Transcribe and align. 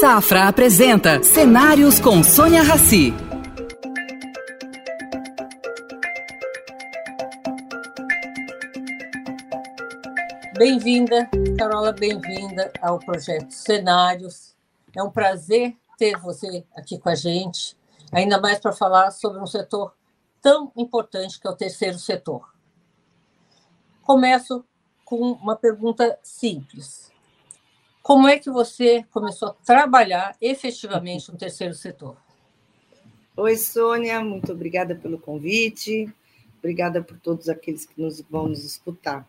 Safra 0.00 0.46
apresenta 0.46 1.24
Cenários 1.24 1.98
com 1.98 2.22
Sônia 2.22 2.62
Rassi. 2.62 3.12
Bem-vinda, 10.56 11.28
Carola, 11.58 11.90
bem-vinda 11.90 12.72
ao 12.80 13.00
projeto 13.00 13.50
Cenários. 13.50 14.54
É 14.94 15.02
um 15.02 15.10
prazer 15.10 15.76
ter 15.98 16.16
você 16.16 16.64
aqui 16.76 16.96
com 16.96 17.08
a 17.08 17.16
gente, 17.16 17.76
ainda 18.12 18.40
mais 18.40 18.60
para 18.60 18.70
falar 18.72 19.10
sobre 19.10 19.40
um 19.40 19.46
setor 19.46 19.92
tão 20.40 20.70
importante 20.76 21.40
que 21.40 21.48
é 21.48 21.50
o 21.50 21.56
terceiro 21.56 21.98
setor. 21.98 22.48
Começo 24.04 24.64
com 25.04 25.32
uma 25.32 25.56
pergunta 25.56 26.16
simples. 26.22 27.17
Como 28.02 28.26
é 28.26 28.38
que 28.38 28.50
você 28.50 29.04
começou 29.10 29.48
a 29.48 29.54
trabalhar 29.64 30.36
efetivamente 30.40 31.30
no 31.30 31.38
terceiro 31.38 31.74
setor? 31.74 32.16
Oi, 33.36 33.56
Sônia, 33.56 34.20
muito 34.20 34.52
obrigada 34.52 34.94
pelo 34.94 35.18
convite. 35.18 36.12
Obrigada 36.58 37.02
por 37.02 37.16
todos 37.18 37.48
aqueles 37.48 37.86
que 37.86 38.00
nos 38.00 38.20
vão 38.28 38.48
nos 38.48 38.64
escutar. 38.64 39.26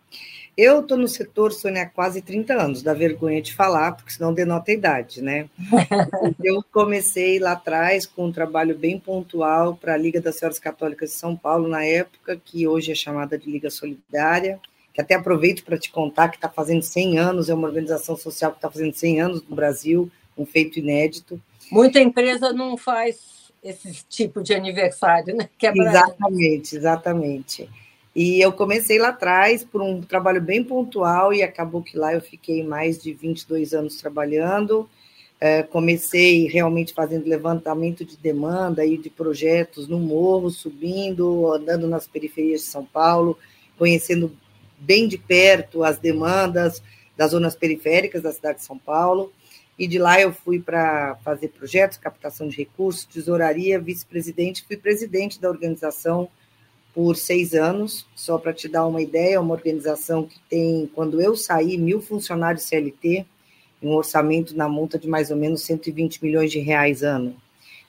Eu 0.57 0.81
estou 0.81 0.97
no 0.97 1.07
setor, 1.07 1.53
Sônia, 1.53 1.83
há 1.83 1.89
quase 1.89 2.21
30 2.21 2.53
anos, 2.53 2.81
dá 2.81 2.93
vergonha 2.93 3.41
de 3.41 3.53
falar, 3.53 3.91
porque 3.91 4.11
senão 4.11 4.33
denota 4.33 4.71
a 4.71 4.73
idade, 4.73 5.21
né? 5.21 5.47
Eu 6.43 6.63
comecei 6.71 7.39
lá 7.39 7.51
atrás 7.51 8.05
com 8.05 8.25
um 8.25 8.31
trabalho 8.31 8.75
bem 8.75 8.99
pontual 8.99 9.75
para 9.75 9.93
a 9.93 9.97
Liga 9.97 10.19
das 10.19 10.37
Senhoras 10.37 10.59
Católicas 10.59 11.11
de 11.11 11.15
São 11.15 11.35
Paulo, 11.35 11.67
na 11.67 11.85
época, 11.85 12.35
que 12.43 12.67
hoje 12.67 12.91
é 12.91 12.95
chamada 12.95 13.37
de 13.37 13.49
Liga 13.49 13.69
Solidária, 13.69 14.59
que 14.99 15.01
até 15.01 15.15
aproveito 15.15 15.63
para 15.63 15.77
te 15.77 15.89
contar 15.89 16.27
que 16.27 16.35
está 16.35 16.49
fazendo 16.49 16.81
100 16.81 17.19
anos, 17.19 17.49
é 17.49 17.53
uma 17.53 17.67
organização 17.67 18.17
social 18.17 18.51
que 18.51 18.57
está 18.57 18.69
fazendo 18.69 18.93
100 18.93 19.21
anos 19.21 19.43
no 19.47 19.55
Brasil, 19.55 20.11
um 20.37 20.45
feito 20.45 20.77
inédito. 20.79 21.41
Muita 21.71 22.01
empresa 22.01 22.51
não 22.51 22.77
faz 22.77 23.17
esse 23.63 24.03
tipo 24.09 24.43
de 24.43 24.53
aniversário, 24.53 25.35
né? 25.35 25.49
Que 25.57 25.67
é 25.67 25.73
exatamente, 25.73 26.75
exatamente. 26.75 27.69
E 28.13 28.41
eu 28.41 28.51
comecei 28.51 28.99
lá 28.99 29.09
atrás 29.09 29.63
por 29.63 29.81
um 29.81 30.01
trabalho 30.01 30.41
bem 30.41 30.63
pontual 30.63 31.33
e 31.33 31.41
acabou 31.41 31.81
que 31.81 31.97
lá 31.97 32.13
eu 32.13 32.21
fiquei 32.21 32.63
mais 32.63 33.01
de 33.01 33.13
22 33.13 33.73
anos 33.73 33.95
trabalhando. 33.95 34.89
É, 35.39 35.63
comecei 35.63 36.47
realmente 36.47 36.93
fazendo 36.93 37.29
levantamento 37.29 38.03
de 38.03 38.17
demanda 38.17 38.85
e 38.85 38.97
de 38.97 39.09
projetos 39.09 39.87
no 39.87 39.97
morro, 39.97 40.49
subindo, 40.49 41.53
andando 41.53 41.87
nas 41.87 42.05
periferias 42.05 42.61
de 42.61 42.67
São 42.67 42.83
Paulo, 42.83 43.37
conhecendo 43.77 44.35
bem 44.79 45.07
de 45.07 45.17
perto 45.17 45.83
as 45.83 45.97
demandas 45.97 46.81
das 47.17 47.31
zonas 47.31 47.55
periféricas 47.55 48.21
da 48.21 48.31
cidade 48.31 48.59
de 48.59 48.65
São 48.65 48.77
Paulo 48.77 49.31
e 49.79 49.87
de 49.87 49.97
lá 49.97 50.19
eu 50.19 50.33
fui 50.33 50.59
para 50.59 51.15
fazer 51.23 51.47
projetos, 51.47 51.97
captação 51.97 52.49
de 52.49 52.57
recursos, 52.57 53.05
tesouraria, 53.05 53.79
vice-presidente, 53.79 54.65
fui 54.67 54.75
presidente 54.75 55.39
da 55.39 55.49
organização 55.49 56.27
por 56.93 57.15
seis 57.15 57.53
anos, 57.53 58.05
só 58.13 58.37
para 58.37 58.51
te 58.51 58.67
dar 58.67 58.85
uma 58.85 59.01
ideia, 59.01 59.35
é 59.35 59.39
uma 59.39 59.53
organização 59.53 60.25
que 60.25 60.37
tem, 60.49 60.91
quando 60.93 61.21
eu 61.21 61.33
saí, 61.33 61.77
mil 61.77 62.01
funcionários 62.01 62.63
CLT, 62.63 63.25
um 63.81 63.91
orçamento 63.91 64.53
na 64.53 64.67
monta 64.67 64.99
de 64.99 65.07
mais 65.07 65.31
ou 65.31 65.37
menos 65.37 65.61
120 65.61 66.21
milhões 66.21 66.51
de 66.51 66.59
reais 66.59 67.01
ano. 67.01 67.33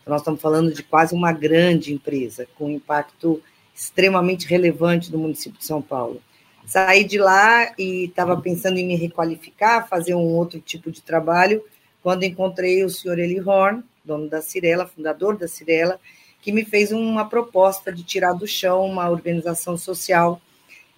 Então, 0.01 0.13
nós 0.13 0.21
estamos 0.21 0.41
falando 0.41 0.73
de 0.73 0.85
quase 0.85 1.13
uma 1.13 1.33
grande 1.33 1.93
empresa, 1.93 2.47
com 2.57 2.71
impacto 2.71 3.43
extremamente 3.75 4.47
relevante 4.47 5.11
no 5.11 5.19
município 5.19 5.59
de 5.59 5.67
São 5.67 5.83
Paulo. 5.83 6.23
Saí 6.71 7.03
de 7.03 7.19
lá 7.19 7.73
e 7.77 8.05
estava 8.05 8.41
pensando 8.41 8.79
em 8.79 8.87
me 8.87 8.95
requalificar, 8.95 9.89
fazer 9.89 10.15
um 10.15 10.37
outro 10.37 10.61
tipo 10.61 10.89
de 10.89 11.03
trabalho, 11.03 11.65
quando 12.01 12.23
encontrei 12.23 12.85
o 12.85 12.89
senhor 12.89 13.19
Eli 13.19 13.41
Horn, 13.41 13.83
dono 14.05 14.29
da 14.29 14.41
Cirela, 14.41 14.87
fundador 14.87 15.37
da 15.37 15.49
Cirela, 15.49 15.99
que 16.41 16.53
me 16.53 16.65
fez 16.65 16.93
uma 16.93 17.29
proposta 17.29 17.93
de 17.93 18.05
tirar 18.05 18.35
do 18.35 18.47
chão 18.47 18.87
uma 18.87 19.11
organização 19.11 19.77
social 19.77 20.41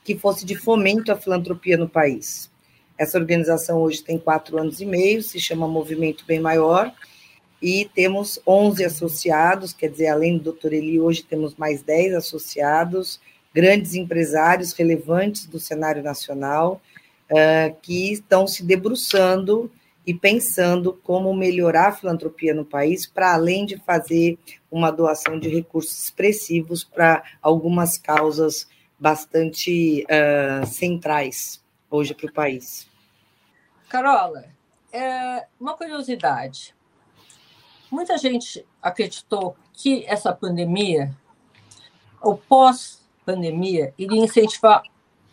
que 0.04 0.14
fosse 0.14 0.44
de 0.44 0.54
fomento 0.54 1.10
à 1.10 1.16
filantropia 1.16 1.78
no 1.78 1.88
país. 1.88 2.50
Essa 2.98 3.16
organização 3.16 3.80
hoje 3.80 4.02
tem 4.02 4.18
quatro 4.18 4.58
anos 4.58 4.78
e 4.78 4.84
meio, 4.84 5.22
se 5.22 5.41
chama 5.41 5.66
Movimento 5.66 6.26
Bem 6.26 6.38
Maior, 6.38 6.92
e 7.62 7.88
temos 7.94 8.38
11 8.47 8.84
associados, 8.84 9.72
quer 9.72 9.88
dizer, 9.88 10.08
além 10.08 10.36
do 10.36 10.52
Dr. 10.52 10.74
Eli, 10.74 11.00
hoje 11.00 11.22
temos 11.22 11.54
mais 11.54 11.82
10 11.82 12.12
associados, 12.12 13.18
grandes 13.54 13.94
empresários 13.94 14.72
relevantes 14.72 15.46
do 15.46 15.60
cenário 15.60 16.02
nacional, 16.02 16.80
uh, 17.30 17.76
que 17.82 18.12
estão 18.12 18.46
se 18.46 18.64
debruçando 18.64 19.70
e 20.06 20.12
pensando 20.12 20.92
como 21.04 21.32
melhorar 21.34 21.88
a 21.88 21.92
filantropia 21.92 22.54
no 22.54 22.64
país, 22.64 23.06
para 23.06 23.34
além 23.34 23.64
de 23.64 23.76
fazer 23.78 24.38
uma 24.70 24.91
doação 24.91 25.38
de 25.38 25.48
recursos 25.48 26.04
expressivos 26.04 26.82
para 26.82 27.22
algumas 27.41 27.96
causas 27.96 28.66
bastante 28.98 30.04
uh, 30.04 30.66
centrais 30.66 31.62
hoje 31.91 32.14
para 32.14 32.26
o 32.26 32.32
país. 32.32 32.88
Carola, 33.88 34.46
é 34.92 35.46
uma 35.60 35.76
curiosidade. 35.76 36.74
Muita 37.91 38.16
gente 38.16 38.64
acreditou 38.80 39.56
que 39.72 40.04
essa 40.06 40.32
pandemia, 40.32 41.14
ou 42.20 42.36
pós-pandemia, 43.25 43.94
iria 43.97 44.22
incentivar 44.22 44.83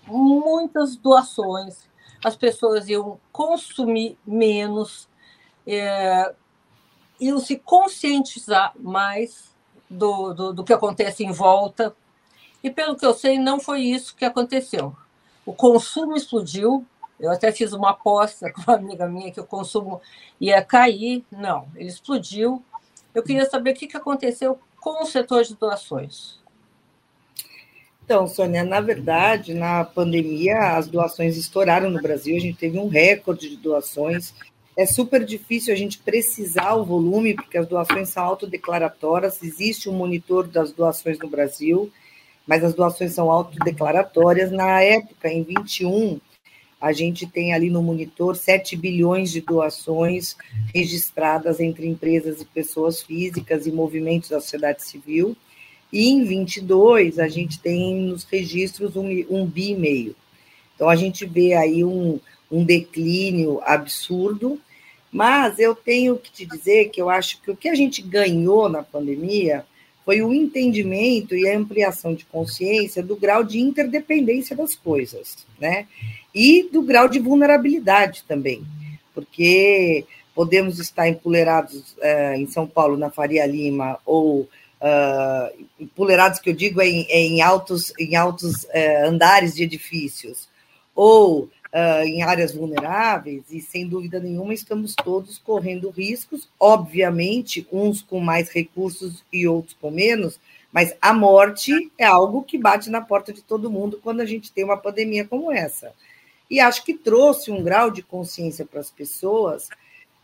muitas 0.07 0.95
doações 0.95 1.89
as 2.23 2.35
pessoas 2.35 2.89
iam 2.89 3.19
consumir 3.31 4.17
menos, 4.25 5.07
é, 5.65 6.33
iam 7.19 7.39
se 7.39 7.57
conscientizar 7.57 8.73
mais 8.77 9.55
do, 9.89 10.33
do, 10.33 10.53
do 10.53 10.63
que 10.63 10.73
acontece 10.73 11.23
em 11.23 11.31
volta. 11.31 11.95
E, 12.61 12.69
pelo 12.69 12.97
que 12.97 13.05
eu 13.05 13.13
sei, 13.13 13.39
não 13.39 13.59
foi 13.59 13.81
isso 13.81 14.15
que 14.15 14.25
aconteceu. 14.25 14.95
O 15.45 15.53
consumo 15.53 16.15
explodiu. 16.15 16.85
Eu 17.17 17.31
até 17.31 17.51
fiz 17.51 17.73
uma 17.73 17.91
aposta 17.91 18.51
com 18.51 18.61
uma 18.61 18.75
amiga 18.75 19.07
minha 19.07 19.31
que 19.31 19.39
o 19.39 19.45
consumo 19.45 20.01
ia 20.39 20.61
cair. 20.61 21.23
Não, 21.31 21.67
ele 21.75 21.89
explodiu. 21.89 22.63
Eu 23.13 23.23
queria 23.23 23.49
saber 23.49 23.71
o 23.71 23.73
que 23.75 23.95
aconteceu 23.95 24.59
com 24.79 25.03
o 25.03 25.05
setor 25.05 25.43
de 25.43 25.55
doações. 25.55 26.38
Então, 28.09 28.27
Sônia, 28.27 28.63
na 28.63 28.81
verdade, 28.81 29.53
na 29.53 29.85
pandemia, 29.85 30.75
as 30.75 30.87
doações 30.87 31.37
estouraram 31.37 31.91
no 31.91 32.01
Brasil, 32.01 32.35
a 32.35 32.39
gente 32.39 32.57
teve 32.57 32.79
um 32.79 32.87
recorde 32.87 33.47
de 33.47 33.57
doações. 33.57 34.33
É 34.75 34.83
super 34.83 35.23
difícil 35.23 35.71
a 35.71 35.77
gente 35.77 35.99
precisar 35.99 36.73
o 36.73 36.83
volume, 36.83 37.35
porque 37.35 37.55
as 37.55 37.67
doações 37.67 38.09
são 38.09 38.25
autodeclaratórias, 38.25 39.43
existe 39.43 39.87
um 39.87 39.93
monitor 39.93 40.47
das 40.47 40.71
doações 40.71 41.19
no 41.19 41.29
Brasil, 41.29 41.91
mas 42.47 42.63
as 42.63 42.73
doações 42.73 43.13
são 43.13 43.29
autodeclaratórias. 43.29 44.51
Na 44.51 44.81
época, 44.81 45.29
em 45.29 45.43
21, 45.43 46.19
a 46.81 46.91
gente 46.91 47.27
tem 47.27 47.53
ali 47.53 47.69
no 47.69 47.83
monitor 47.83 48.35
7 48.35 48.75
bilhões 48.75 49.31
de 49.31 49.41
doações 49.41 50.35
registradas 50.73 51.59
entre 51.59 51.85
empresas 51.85 52.41
e 52.41 52.45
pessoas 52.45 53.03
físicas 53.03 53.67
e 53.67 53.71
movimentos 53.71 54.29
da 54.29 54.41
sociedade 54.41 54.83
civil. 54.83 55.37
E 55.91 56.09
em 56.09 56.23
22, 56.23 57.19
a 57.19 57.27
gente 57.27 57.59
tem 57.59 57.95
nos 57.95 58.23
registros 58.23 58.95
um, 58.95 59.07
um 59.29 59.45
bi 59.45 59.71
e 59.71 59.75
meio. 59.75 60.15
Então, 60.75 60.89
a 60.89 60.95
gente 60.95 61.25
vê 61.25 61.53
aí 61.53 61.83
um, 61.83 62.19
um 62.51 62.63
declínio 62.63 63.59
absurdo, 63.63 64.59
mas 65.11 65.57
eu 65.59 65.73
tenho 65.73 66.17
que 66.17 66.31
te 66.31 66.45
dizer 66.45 66.89
que 66.89 67.01
eu 67.01 67.09
acho 67.09 67.41
que 67.41 67.51
o 67.51 67.55
que 67.55 67.67
a 67.67 67.75
gente 67.75 68.01
ganhou 68.01 68.69
na 68.69 68.83
pandemia 68.83 69.65
foi 70.05 70.21
o 70.21 70.33
entendimento 70.33 71.35
e 71.35 71.47
a 71.47 71.57
ampliação 71.57 72.15
de 72.15 72.25
consciência 72.25 73.03
do 73.03 73.15
grau 73.15 73.43
de 73.43 73.59
interdependência 73.59 74.55
das 74.55 74.75
coisas, 74.75 75.45
né? 75.59 75.87
E 76.33 76.63
do 76.71 76.81
grau 76.81 77.07
de 77.07 77.19
vulnerabilidade 77.19 78.23
também, 78.27 78.63
porque 79.13 80.05
podemos 80.33 80.79
estar 80.79 81.07
empoleirados 81.07 81.95
é, 82.01 82.37
em 82.37 82.47
São 82.47 82.65
Paulo, 82.65 82.97
na 82.97 83.11
Faria 83.11 83.45
Lima, 83.45 83.99
ou 84.05 84.47
uh, 84.79 86.41
que 86.41 86.49
eu 86.49 86.53
digo 86.53 86.81
é 86.81 86.87
em, 86.87 87.05
é 87.09 87.19
em 87.19 87.41
altos, 87.41 87.93
em 87.99 88.15
altos 88.15 88.63
uh, 88.63 89.05
andares 89.05 89.55
de 89.55 89.63
edifícios, 89.63 90.47
ou 90.95 91.43
uh, 91.43 92.03
em 92.05 92.23
áreas 92.23 92.53
vulneráveis, 92.53 93.43
e 93.51 93.61
sem 93.61 93.87
dúvida 93.87 94.19
nenhuma 94.19 94.53
estamos 94.53 94.95
todos 94.95 95.37
correndo 95.37 95.89
riscos, 95.89 96.49
obviamente, 96.59 97.67
uns 97.71 98.01
com 98.01 98.19
mais 98.19 98.49
recursos 98.49 99.23
e 99.31 99.47
outros 99.47 99.75
com 99.79 99.91
menos, 99.91 100.39
mas 100.71 100.95
a 101.01 101.13
morte 101.13 101.91
é 101.97 102.05
algo 102.05 102.43
que 102.43 102.57
bate 102.57 102.89
na 102.89 103.01
porta 103.01 103.33
de 103.33 103.41
todo 103.41 103.71
mundo 103.71 103.99
quando 104.03 104.21
a 104.21 104.25
gente 104.25 104.51
tem 104.51 104.63
uma 104.63 104.77
pandemia 104.77 105.25
como 105.25 105.51
essa. 105.51 105.93
E 106.49 106.59
acho 106.59 106.83
que 106.83 106.93
trouxe 106.93 107.51
um 107.51 107.63
grau 107.63 107.91
de 107.91 108.01
consciência 108.01 108.65
para 108.65 108.79
as 108.79 108.89
pessoas 108.89 109.69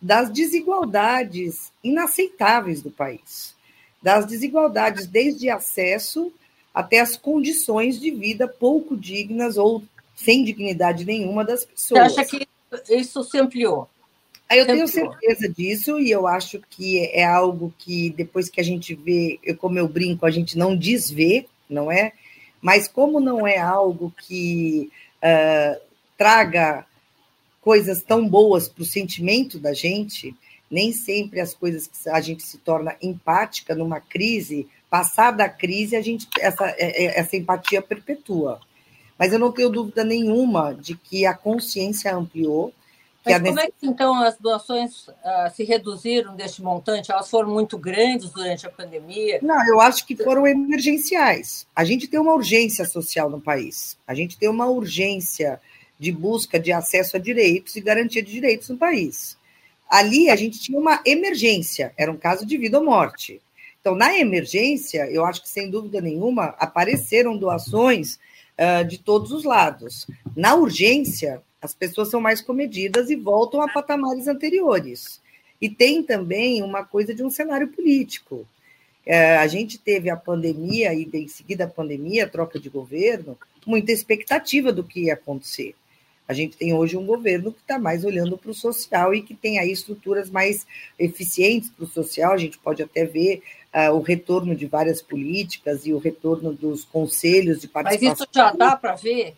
das 0.01 0.29
desigualdades 0.29 1.71
inaceitáveis 1.83 2.81
do 2.81 2.91
país 2.91 3.54
das 4.05 4.27
desigualdades, 4.27 5.07
desde 5.07 5.49
acesso 5.49 6.31
até 6.71 6.99
as 6.99 7.17
condições 7.17 7.99
de 7.99 8.11
vida 8.11 8.47
pouco 8.47 8.95
dignas 8.95 9.57
ou 9.57 9.83
sem 10.15 10.43
dignidade 10.43 11.03
nenhuma 11.03 11.43
das 11.43 11.65
pessoas. 11.65 12.13
Você 12.13 12.21
acha 12.21 12.29
que 12.29 12.47
isso 12.87 13.23
se 13.23 13.39
ampliou? 13.39 13.89
Aí 14.47 14.59
eu 14.59 14.67
tenho 14.67 14.87
certeza 14.87 15.49
disso 15.49 15.99
e 15.99 16.11
eu 16.11 16.27
acho 16.27 16.61
que 16.69 16.99
é 16.99 17.25
algo 17.25 17.73
que 17.79 18.11
depois 18.11 18.47
que 18.47 18.61
a 18.61 18.63
gente 18.63 18.93
vê, 18.93 19.39
eu, 19.41 19.57
como 19.57 19.79
eu 19.79 19.87
brinco, 19.87 20.23
a 20.23 20.29
gente 20.29 20.55
não 20.55 20.75
desvê, 20.75 21.47
não 21.67 21.91
é? 21.91 22.13
Mas 22.61 22.87
como 22.87 23.19
não 23.19 23.47
é 23.47 23.57
algo 23.57 24.13
que 24.21 24.91
uh, 25.17 25.81
traga 26.15 26.85
coisas 27.59 28.03
tão 28.03 28.29
boas 28.29 28.69
para 28.69 28.83
o 28.83 28.85
sentimento 28.85 29.57
da 29.57 29.73
gente, 29.73 30.35
nem 30.75 30.91
sempre 30.91 31.39
as 31.39 31.53
coisas 31.53 31.87
que 31.87 32.09
a 32.09 32.19
gente 32.19 32.43
se 32.43 32.57
torna 32.57 32.97
empática 33.01 33.73
numa 33.73 34.01
crise, 34.01 34.67
passada 34.89 35.45
a 35.45 35.49
crise, 35.49 35.95
a 35.95 36.01
gente 36.01 36.27
essa, 36.37 36.67
é, 36.71 37.05
é, 37.05 37.19
essa 37.19 37.37
empatia 37.37 37.81
perpetua. 37.81 38.59
Mas 39.17 39.31
eu 39.31 39.39
não 39.39 39.53
tenho 39.53 39.69
dúvida 39.69 40.03
nenhuma 40.03 40.73
de 40.73 40.93
que 40.93 41.25
a 41.25 41.33
consciência 41.33 42.13
ampliou, 42.13 42.73
mas 43.25 43.41
como 43.41 43.59
é 43.59 43.67
que, 43.67 43.87
então, 43.87 44.13
as 44.21 44.37
doações 44.37 45.07
uh, 45.07 45.49
se 45.55 45.63
reduziram 45.63 46.35
deste 46.35 46.61
montante? 46.61 47.11
Elas 47.11 47.27
foram 47.27 47.49
muito 47.49 47.75
grandes 47.75 48.29
durante 48.29 48.67
a 48.67 48.69
pandemia? 48.69 49.39
Não, 49.41 49.65
eu 49.67 49.81
acho 49.81 50.05
que 50.05 50.15
foram 50.15 50.45
emergenciais. 50.45 51.65
A 51.75 51.83
gente 51.83 52.07
tem 52.07 52.19
uma 52.19 52.35
urgência 52.35 52.85
social 52.85 53.27
no 53.27 53.41
país. 53.41 53.97
A 54.05 54.13
gente 54.13 54.37
tem 54.37 54.47
uma 54.47 54.67
urgência 54.67 55.59
de 55.97 56.11
busca 56.11 56.59
de 56.59 56.71
acesso 56.71 57.17
a 57.17 57.19
direitos 57.19 57.75
e 57.75 57.81
garantia 57.81 58.21
de 58.21 58.31
direitos 58.31 58.69
no 58.69 58.77
país. 58.77 59.35
Ali, 59.89 60.29
a 60.29 60.35
gente 60.35 60.59
tinha 60.59 60.79
uma 60.79 61.01
emergência. 61.05 61.93
Era 61.97 62.11
um 62.11 62.17
caso 62.17 62.45
de 62.45 62.57
vida 62.57 62.79
ou 62.79 62.85
morte. 62.85 63.41
Então, 63.79 63.95
na 63.95 64.17
emergência, 64.17 65.07
eu 65.11 65.23
acho 65.23 65.43
que, 65.43 65.49
sem 65.49 65.69
dúvida 65.69 66.01
nenhuma, 66.01 66.55
apareceram 66.57 67.37
doações 67.37 68.17
uh, 68.57 68.83
de 68.83 68.97
todos 68.97 69.31
os 69.31 69.43
lados. 69.43 70.07
Na 70.35 70.55
urgência, 70.55 71.41
as 71.61 71.73
pessoas 71.73 72.09
são 72.09 72.19
mais 72.19 72.41
comedidas 72.41 73.09
e 73.09 73.15
voltam 73.15 73.61
a 73.61 73.71
patamares 73.71 74.27
anteriores. 74.27 75.21
E 75.61 75.69
tem 75.69 76.01
também 76.01 76.63
uma 76.63 76.83
coisa 76.83 77.13
de 77.13 77.23
um 77.23 77.29
cenário 77.29 77.67
político. 77.67 78.47
É, 79.05 79.37
a 79.37 79.47
gente 79.47 79.77
teve 79.77 80.09
a 80.09 80.17
pandemia 80.17 80.93
e, 80.93 81.07
em 81.13 81.27
seguida, 81.27 81.65
a 81.65 81.69
pandemia, 81.69 82.25
a 82.25 82.29
troca 82.29 82.59
de 82.59 82.69
governo, 82.69 83.37
muita 83.65 83.91
expectativa 83.91 84.71
do 84.71 84.83
que 84.83 85.05
ia 85.05 85.13
acontecer. 85.13 85.75
A 86.27 86.33
gente 86.33 86.57
tem 86.57 86.73
hoje 86.73 86.97
um 86.97 87.05
governo 87.05 87.51
que 87.51 87.61
está 87.61 87.77
mais 87.77 88.03
olhando 88.03 88.37
para 88.37 88.49
o 88.49 88.53
social 88.53 89.13
e 89.13 89.21
que 89.21 89.35
tem 89.35 89.59
aí 89.59 89.71
estruturas 89.71 90.29
mais 90.29 90.65
eficientes 90.97 91.69
para 91.69 91.85
o 91.85 91.87
social. 91.87 92.33
A 92.33 92.37
gente 92.37 92.57
pode 92.57 92.81
até 92.81 93.05
ver 93.05 93.43
uh, 93.73 93.93
o 93.93 94.01
retorno 94.01 94.55
de 94.55 94.65
várias 94.65 95.01
políticas 95.01 95.85
e 95.85 95.93
o 95.93 95.99
retorno 95.99 96.51
dos 96.51 96.83
conselhos 96.83 97.61
de 97.61 97.67
participação. 97.67 98.09
Mas 98.09 98.19
isso 98.19 98.29
já 98.33 98.51
dá 98.51 98.75
para 98.75 98.95
ver? 98.95 99.35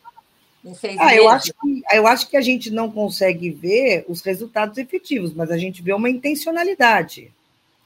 ah? 1.00 1.16
Eu 1.16 1.30
acho, 1.30 1.54
que, 1.54 1.84
eu 1.94 2.08
acho 2.08 2.30
que 2.30 2.38
a 2.38 2.42
gente 2.42 2.72
não 2.72 2.92
consegue 2.92 3.50
ver 3.50 4.06
os 4.08 4.22
resultados 4.22 4.78
efetivos, 4.78 5.34
mas 5.34 5.52
a 5.52 5.58
gente 5.58 5.82
vê 5.82 5.94
uma 5.94 6.10
intencionalidade. 6.10 7.32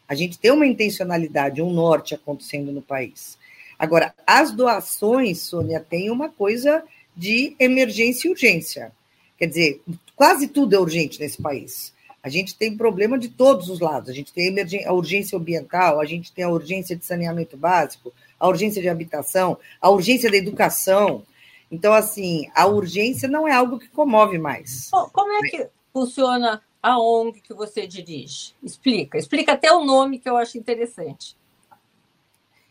A 0.08 0.16
gente 0.16 0.38
tem 0.38 0.52
uma 0.52 0.66
intencionalidade, 0.66 1.62
um 1.62 1.72
norte 1.72 2.14
acontecendo 2.14 2.72
no 2.72 2.82
país. 2.82 3.38
Agora, 3.78 4.14
as 4.28 4.52
doações, 4.52 5.42
Sônia, 5.42 5.80
tem 5.80 6.12
uma 6.12 6.30
coisa 6.30 6.84
de 7.16 7.56
emergência 7.60 8.28
e 8.28 8.32
urgência. 8.32 8.92
Quer 9.38 9.48
dizer, 9.48 9.82
quase 10.16 10.48
tudo 10.48 10.76
é 10.76 10.80
urgente 10.80 11.20
nesse 11.20 11.42
país. 11.42 11.94
A 12.24 12.30
gente 12.30 12.56
tem 12.56 12.78
problema 12.78 13.18
de 13.18 13.30
todos 13.30 13.70
os 13.70 13.80
lados. 13.80 14.10
A 14.10 14.14
gente 14.14 14.32
tem 14.32 14.56
a 14.86 14.94
urgência 14.94 15.38
ambiental, 15.38 16.00
a 16.00 16.06
gente 16.06 16.32
tem 16.32 16.44
a 16.44 16.50
urgência 16.50 16.96
de 16.96 17.04
saneamento 17.04 17.58
básico, 17.58 18.14
a 18.40 18.48
urgência 18.48 18.82
de 18.82 18.88
habitação, 18.88 19.58
a 19.82 19.90
urgência 19.90 20.30
da 20.30 20.38
educação. 20.38 21.24
Então, 21.72 21.94
assim, 21.94 22.50
a 22.54 22.68
urgência 22.68 23.28
não 23.28 23.48
é 23.48 23.54
algo 23.54 23.80
que 23.80 23.88
comove 23.88 24.38
mais. 24.38 24.90
Como 24.92 25.32
é 25.34 25.50
que 25.50 25.68
funciona 25.92 26.62
a 26.82 27.00
ONG 27.00 27.42
que 27.42 27.54
você 27.54 27.88
dirige? 27.88 28.54
Explica. 28.62 29.18
Explica 29.18 29.54
até 29.54 29.72
o 29.72 29.84
nome 29.84 30.20
que 30.20 30.30
eu 30.30 30.38
acho 30.38 30.58
interessante. 30.58 31.36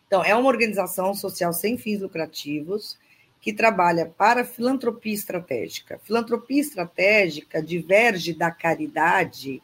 Então, 0.07 0.23
é 0.23 0.35
uma 0.35 0.49
organização 0.49 1.15
social 1.15 1.53
sem 1.53 1.77
fins 1.77 2.01
lucrativos 2.01 2.97
que 3.41 3.53
trabalha 3.53 4.07
para 4.07 4.45
filantropia 4.45 5.15
estratégica. 5.15 6.01
Filantropia 6.05 6.61
estratégica 6.61 7.63
diverge 7.63 8.35
da 8.35 8.51
caridade 8.51 9.63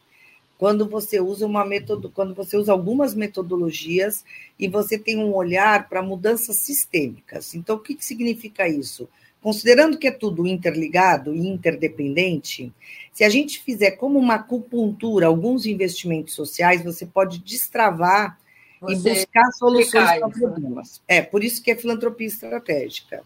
quando 0.59 0.89
você 0.89 1.21
usa 1.21 1.45
uma 1.45 1.65
metodo, 1.67 2.11
quando 2.11 2.35
você 2.35 2.57
usa 2.57 2.73
algumas 2.73 3.15
metodologias 3.15 4.25
e 4.59 4.67
você 4.67 4.99
tem 4.99 5.19
um 5.19 5.35
olhar 5.35 5.89
para 5.89 6.03
mudanças 6.03 6.57
sistêmicas. 6.57 7.55
Então, 7.55 7.77
o 7.77 7.81
que, 7.81 7.95
que 7.95 8.05
significa 8.05 8.67
isso? 8.67 9.07
considerando 9.47 9.97
que 9.97 10.09
é 10.09 10.11
tudo 10.11 10.45
interligado 10.45 11.33
e 11.33 11.39
interdependente, 11.47 12.73
se 13.13 13.23
a 13.23 13.29
gente 13.29 13.63
fizer 13.63 13.93
como 13.93 14.19
uma 14.19 14.35
acupuntura 14.35 15.29
alguns 15.29 15.67
investimentos 15.67 16.35
sociais, 16.35 16.83
você 16.83 17.07
pode 17.07 17.39
destravar 17.39 18.41
você 18.81 19.11
e 19.11 19.15
buscar 19.15 19.49
soluções 19.53 20.19
para 20.19 20.29
problemas. 20.29 21.01
É, 21.07 21.23
por 21.23 21.45
isso 21.45 21.63
que 21.63 21.71
é 21.71 21.77
filantropia 21.77 22.27
estratégica. 22.27 23.23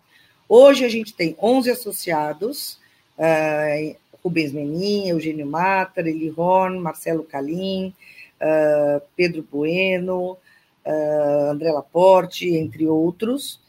Hoje 0.52 0.85
a 0.85 0.88
gente 0.88 1.14
tem 1.14 1.37
11 1.41 1.70
associados, 1.70 2.76
uh, 3.17 3.97
Rubens 4.20 4.52
Menin, 4.52 5.06
Eugênio 5.06 5.47
Matar, 5.47 6.05
Eli 6.05 6.35
Horn, 6.37 6.76
Marcelo 6.81 7.23
Calim, 7.23 7.94
uh, 8.41 9.00
Pedro 9.14 9.47
Bueno, 9.49 10.37
uh, 10.85 11.50
André 11.52 11.70
Laporte, 11.70 12.49
entre 12.49 12.85
outros, 12.85 13.61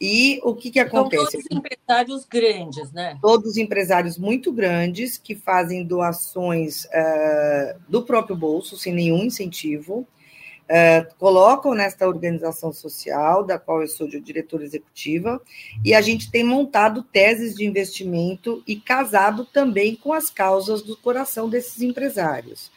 e 0.00 0.40
o 0.44 0.54
que, 0.54 0.70
que 0.70 0.78
acontece? 0.78 1.32
São 1.32 1.40
todos 1.40 1.58
empresários 1.58 2.24
grandes, 2.24 2.92
né? 2.92 3.18
Todos 3.20 3.56
empresários 3.56 4.16
muito 4.16 4.52
grandes 4.52 5.18
que 5.18 5.34
fazem 5.34 5.84
doações 5.84 6.84
uh, 6.84 7.76
do 7.88 8.04
próprio 8.04 8.36
bolso, 8.36 8.76
sem 8.76 8.94
nenhum 8.94 9.24
incentivo, 9.24 10.06
uh, 10.70 11.14
colocam 11.18 11.74
nesta 11.74 12.06
organização 12.06 12.72
social, 12.72 13.44
da 13.44 13.58
qual 13.58 13.82
eu 13.82 13.88
sou 13.88 14.08
diretora 14.08 14.64
executiva, 14.64 15.42
e 15.84 15.92
a 15.92 16.00
gente 16.00 16.30
tem 16.30 16.44
montado 16.44 17.02
teses 17.02 17.56
de 17.56 17.66
investimento 17.66 18.62
e 18.66 18.76
casado 18.76 19.44
também 19.44 19.96
com 19.96 20.12
as 20.12 20.30
causas 20.30 20.80
do 20.80 20.96
coração 20.96 21.48
desses 21.48 21.82
empresários. 21.82 22.70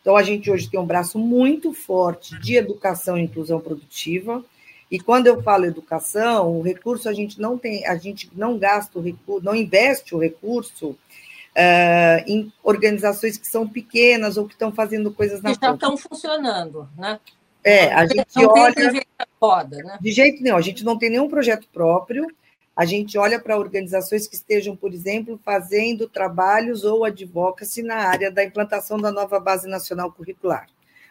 Então, 0.00 0.16
a 0.16 0.22
gente 0.22 0.50
hoje 0.50 0.70
tem 0.70 0.80
um 0.80 0.86
braço 0.86 1.18
muito 1.18 1.74
forte 1.74 2.38
de 2.40 2.56
educação 2.56 3.18
e 3.18 3.22
inclusão 3.22 3.60
produtiva 3.60 4.42
e 4.90 4.98
quando 4.98 5.28
eu 5.28 5.40
falo 5.42 5.66
educação, 5.66 6.58
o 6.58 6.62
recurso 6.62 7.08
a 7.08 7.12
gente 7.12 7.40
não 7.40 7.56
tem, 7.56 7.86
a 7.86 7.96
gente 7.96 8.28
não 8.34 8.58
gasta 8.58 8.98
o 8.98 9.02
recurso, 9.02 9.44
não 9.44 9.54
investe 9.54 10.14
o 10.16 10.18
recurso 10.18 10.88
uh, 10.88 12.24
em 12.26 12.52
organizações 12.62 13.38
que 13.38 13.46
são 13.46 13.68
pequenas 13.68 14.36
ou 14.36 14.46
que 14.46 14.54
estão 14.54 14.72
fazendo 14.72 15.12
coisas 15.12 15.40
na 15.42 15.54
que 15.54 15.64
já 15.64 15.74
estão 15.74 15.96
funcionando, 15.96 16.88
né? 16.98 17.20
É, 17.64 17.92
a 17.92 18.06
gente 18.06 18.26
não 18.36 18.50
olha. 18.50 19.02
Roda, 19.40 19.76
né? 19.78 19.98
De 20.00 20.10
jeito 20.12 20.42
nenhum, 20.42 20.56
a 20.56 20.60
gente 20.60 20.84
não 20.84 20.98
tem 20.98 21.10
nenhum 21.10 21.28
projeto 21.28 21.66
próprio. 21.72 22.26
A 22.74 22.84
gente 22.84 23.18
olha 23.18 23.38
para 23.38 23.58
organizações 23.58 24.26
que 24.26 24.34
estejam, 24.34 24.74
por 24.74 24.92
exemplo, 24.92 25.38
fazendo 25.44 26.08
trabalhos 26.08 26.84
ou 26.84 27.04
advocacy 27.04 27.82
na 27.82 27.96
área 27.96 28.30
da 28.30 28.44
implantação 28.44 28.98
da 28.98 29.10
nova 29.10 29.38
base 29.38 29.68
nacional 29.68 30.12
curricular, 30.12 30.66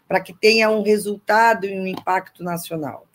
para 0.07 0.19
que 0.19 0.33
tenha 0.33 0.69
um 0.69 0.81
resultado 0.81 1.65
e 1.65 1.79
um 1.79 1.85
impacto 1.85 2.43
nacional. 2.43 3.05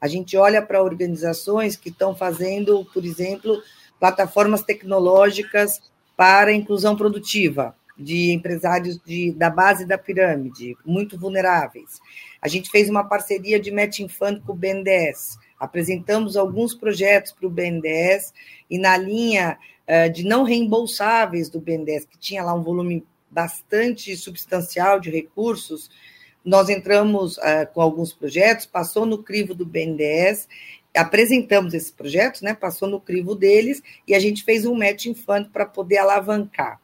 A 0.00 0.06
gente 0.06 0.36
olha 0.36 0.62
para 0.62 0.82
organizações 0.82 1.76
que 1.76 1.88
estão 1.88 2.14
fazendo, 2.14 2.84
por 2.92 3.04
exemplo, 3.04 3.60
plataformas 3.98 4.62
tecnológicas 4.62 5.80
para 6.16 6.52
inclusão 6.52 6.94
produtiva 6.94 7.74
de 7.96 8.32
empresários 8.32 8.98
de, 9.04 9.32
da 9.32 9.48
base 9.48 9.84
da 9.86 9.96
pirâmide, 9.96 10.76
muito 10.84 11.18
vulneráveis. 11.18 12.00
A 12.40 12.48
gente 12.48 12.70
fez 12.70 12.90
uma 12.90 13.04
parceria 13.04 13.58
de 13.58 13.70
matching 13.70 14.08
fund 14.08 14.40
com 14.40 14.52
o 14.52 14.56
BNDES, 14.56 15.38
apresentamos 15.58 16.36
alguns 16.36 16.74
projetos 16.74 17.32
para 17.32 17.46
o 17.46 17.50
BNDES 17.50 18.34
e 18.68 18.78
na 18.78 18.96
linha 18.96 19.58
uh, 19.88 20.12
de 20.12 20.24
não 20.24 20.42
reembolsáveis 20.42 21.48
do 21.48 21.60
BNDES, 21.60 22.06
que 22.06 22.18
tinha 22.18 22.42
lá 22.42 22.52
um 22.54 22.62
volume 22.62 23.06
bastante 23.30 24.16
substancial 24.16 25.00
de 25.00 25.10
recursos, 25.10 25.90
nós 26.44 26.68
entramos 26.68 27.38
uh, 27.38 27.66
com 27.72 27.80
alguns 27.80 28.12
projetos, 28.12 28.66
passou 28.66 29.06
no 29.06 29.22
crivo 29.22 29.54
do 29.54 29.64
BNDES, 29.64 30.46
apresentamos 30.94 31.74
esses 31.74 31.90
projetos, 31.90 32.42
né, 32.42 32.54
passou 32.54 32.88
no 32.88 33.00
crivo 33.00 33.34
deles, 33.34 33.82
e 34.06 34.14
a 34.14 34.20
gente 34.20 34.44
fez 34.44 34.64
um 34.64 34.74
matching 34.74 35.14
fund 35.14 35.48
para 35.48 35.66
poder 35.66 35.98
alavancar. 35.98 36.80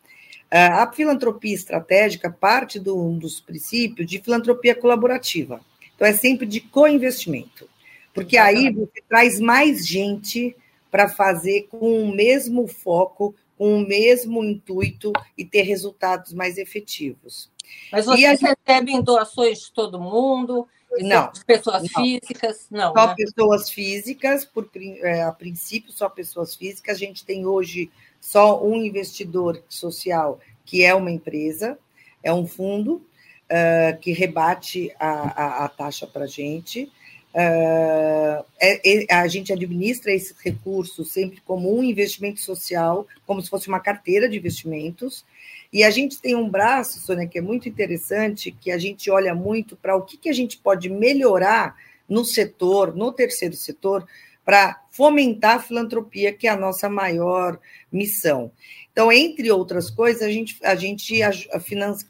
Uh, 0.53 0.83
a 0.83 0.93
filantropia 0.93 1.55
estratégica 1.55 2.29
parte 2.29 2.81
do, 2.81 2.99
um 2.99 3.17
dos 3.17 3.41
princípios 3.41 4.09
de 4.09 4.21
filantropia 4.21 4.75
colaborativa. 4.75 5.61
Então, 5.95 6.09
é 6.09 6.13
sempre 6.13 6.47
de 6.47 6.61
co-investimento, 6.61 7.69
porque 8.13 8.37
aí 8.37 8.73
você 8.73 9.03
traz 9.09 9.39
mais 9.39 9.87
gente 9.87 10.57
para 10.91 11.09
fazer 11.09 11.69
com 11.71 12.03
o 12.03 12.13
mesmo 12.13 12.67
foco, 12.67 13.35
com 13.57 13.77
o 13.77 13.87
mesmo 13.87 14.43
intuito 14.43 15.13
e 15.37 15.45
ter 15.45 15.63
resultados 15.63 16.33
mais 16.33 16.59
efetivos. 16.59 17.51
Mas 17.93 18.07
vocês 18.07 18.41
recebem 18.41 19.03
doações 19.03 19.61
de 19.61 19.73
todo 19.73 20.01
mundo? 20.01 20.67
Não. 20.99 21.31
De 21.31 21.45
pessoas 21.45 21.83
não. 21.83 22.03
físicas? 22.03 22.67
Não. 22.71 22.93
Só 22.93 23.07
né? 23.07 23.15
pessoas 23.17 23.71
físicas, 23.71 24.45
por, 24.45 24.69
é, 24.75 25.23
a 25.23 25.33
princípio, 25.33 25.93
só 25.93 26.09
pessoas 26.09 26.55
físicas. 26.55 26.97
A 26.97 26.99
gente 26.99 27.25
tem 27.25 27.47
hoje 27.47 27.91
só 28.21 28.63
um 28.63 28.77
investidor 28.77 29.63
social, 29.69 30.39
que 30.65 30.85
é 30.85 30.95
uma 30.95 31.11
empresa. 31.11 31.79
é 32.23 32.33
um 32.33 32.47
fundo 32.47 33.03
uh, 33.51 33.99
que 34.01 34.13
rebate 34.13 34.93
a, 34.99 35.11
a, 35.11 35.65
a 35.65 35.69
taxa 35.69 36.07
para 36.07 36.25
a 36.25 36.29
gente. 36.29 36.91
Uh, 37.33 38.45
é, 38.61 39.05
é, 39.05 39.15
a 39.15 39.29
gente 39.29 39.53
administra 39.53 40.13
esses 40.13 40.37
recursos 40.41 41.13
sempre 41.13 41.41
como 41.43 41.73
um 41.77 41.83
investimento 41.83 42.41
social, 42.41 43.07
como 43.27 43.41
se 43.41 43.49
fosse 43.49 43.69
uma 43.69 43.81
carteira 43.81 44.29
de 44.29 44.37
investimentos. 44.37 45.25
E 45.73 45.85
a 45.85 45.91
gente 45.91 46.21
tem 46.21 46.35
um 46.35 46.49
braço, 46.49 46.99
Sônia, 46.99 47.29
que 47.29 47.39
é 47.39 47.43
muito 47.43 47.69
interessante, 47.69 48.51
que 48.51 48.73
a 48.73 48.79
gente 48.79 49.09
olha 49.11 49.35
muito 49.35 49.77
para 49.77 49.97
o 49.97 50.03
que, 50.03 50.17
que 50.17 50.29
a 50.29 50.33
gente 50.33 50.59
pode 50.59 50.89
melhorar 50.89 51.77
no 52.09 52.25
setor, 52.25 52.95
no 52.97 53.13
terceiro 53.13 53.55
setor, 53.55 54.05
para 54.51 54.83
fomentar 54.91 55.59
a 55.59 55.61
filantropia, 55.61 56.33
que 56.33 56.49
é 56.49 56.51
a 56.51 56.57
nossa 56.57 56.89
maior 56.89 57.57
missão. 57.93 58.51
Então, 58.91 59.13
entre 59.13 59.49
outras 59.49 59.89
coisas, 59.89 60.23
a 60.23 60.29
gente, 60.29 60.59
a 60.65 60.75
gente 60.75 61.15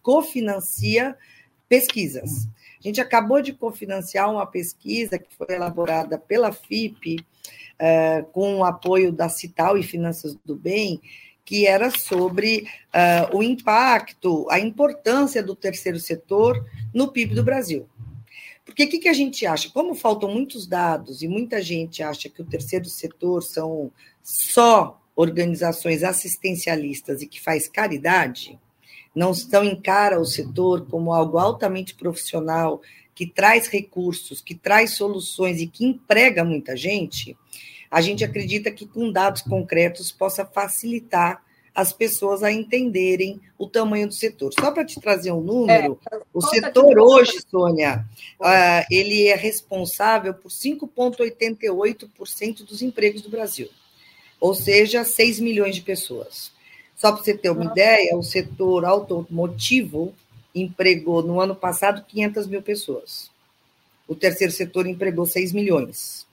cofinancia 0.00 1.14
pesquisas. 1.68 2.48
A 2.82 2.82
gente 2.82 2.98
acabou 2.98 3.42
de 3.42 3.52
cofinanciar 3.52 4.32
uma 4.32 4.46
pesquisa 4.46 5.18
que 5.18 5.28
foi 5.36 5.54
elaborada 5.54 6.16
pela 6.16 6.50
FIP, 6.50 7.16
uh, 7.18 8.24
com 8.32 8.56
o 8.56 8.64
apoio 8.64 9.12
da 9.12 9.28
Cital 9.28 9.76
e 9.76 9.82
Finanças 9.82 10.34
do 10.42 10.56
Bem, 10.56 10.98
que 11.44 11.66
era 11.66 11.90
sobre 11.90 12.66
uh, 12.86 13.36
o 13.36 13.42
impacto, 13.42 14.48
a 14.48 14.58
importância 14.58 15.42
do 15.42 15.54
terceiro 15.54 16.00
setor 16.00 16.64
no 16.94 17.12
PIB 17.12 17.34
do 17.34 17.44
Brasil. 17.44 17.86
Porque 18.70 18.84
o 18.84 18.88
que, 18.88 18.98
que 19.00 19.08
a 19.08 19.12
gente 19.12 19.44
acha? 19.44 19.68
Como 19.68 19.96
faltam 19.96 20.30
muitos 20.30 20.64
dados 20.64 21.22
e 21.22 21.28
muita 21.28 21.60
gente 21.60 22.04
acha 22.04 22.28
que 22.28 22.40
o 22.40 22.44
terceiro 22.44 22.84
setor 22.84 23.42
são 23.42 23.90
só 24.22 25.02
organizações 25.16 26.04
assistencialistas 26.04 27.20
e 27.20 27.26
que 27.26 27.40
faz 27.40 27.66
caridade, 27.66 28.56
não 29.12 29.32
estão 29.32 29.64
encara 29.64 30.20
o 30.20 30.24
setor 30.24 30.86
como 30.86 31.12
algo 31.12 31.36
altamente 31.36 31.96
profissional, 31.96 32.80
que 33.12 33.26
traz 33.26 33.66
recursos, 33.66 34.40
que 34.40 34.54
traz 34.54 34.92
soluções 34.92 35.60
e 35.60 35.66
que 35.66 35.84
emprega 35.84 36.44
muita 36.44 36.76
gente, 36.76 37.36
a 37.90 38.00
gente 38.00 38.22
acredita 38.22 38.70
que 38.70 38.86
com 38.86 39.10
dados 39.10 39.42
concretos 39.42 40.12
possa 40.12 40.46
facilitar 40.46 41.42
as 41.74 41.92
pessoas 41.92 42.42
a 42.42 42.52
entenderem 42.52 43.40
o 43.58 43.66
tamanho 43.66 44.08
do 44.08 44.14
setor. 44.14 44.52
Só 44.58 44.70
para 44.70 44.84
te 44.84 44.98
trazer 45.00 45.32
um 45.32 45.40
número, 45.40 45.98
é, 46.10 46.20
o 46.32 46.40
setor 46.40 46.98
hoje, 46.98 47.40
Sônia, 47.48 48.06
uh, 48.40 48.86
ele 48.90 49.26
é 49.26 49.36
responsável 49.36 50.34
por 50.34 50.50
5,88% 50.50 52.64
dos 52.64 52.82
empregos 52.82 53.22
do 53.22 53.30
Brasil, 53.30 53.68
ou 54.40 54.54
seja, 54.54 55.04
6 55.04 55.40
milhões 55.40 55.74
de 55.74 55.82
pessoas. 55.82 56.52
Só 56.96 57.12
para 57.12 57.22
você 57.22 57.36
ter 57.36 57.50
uma 57.50 57.64
ideia, 57.64 58.16
o 58.16 58.22
setor 58.22 58.84
automotivo 58.84 60.14
empregou 60.54 61.22
no 61.22 61.40
ano 61.40 61.54
passado 61.54 62.04
500 62.06 62.46
mil 62.46 62.60
pessoas. 62.60 63.30
O 64.06 64.14
terceiro 64.14 64.52
setor 64.52 64.86
empregou 64.86 65.24
6 65.24 65.52
milhões. 65.52 66.26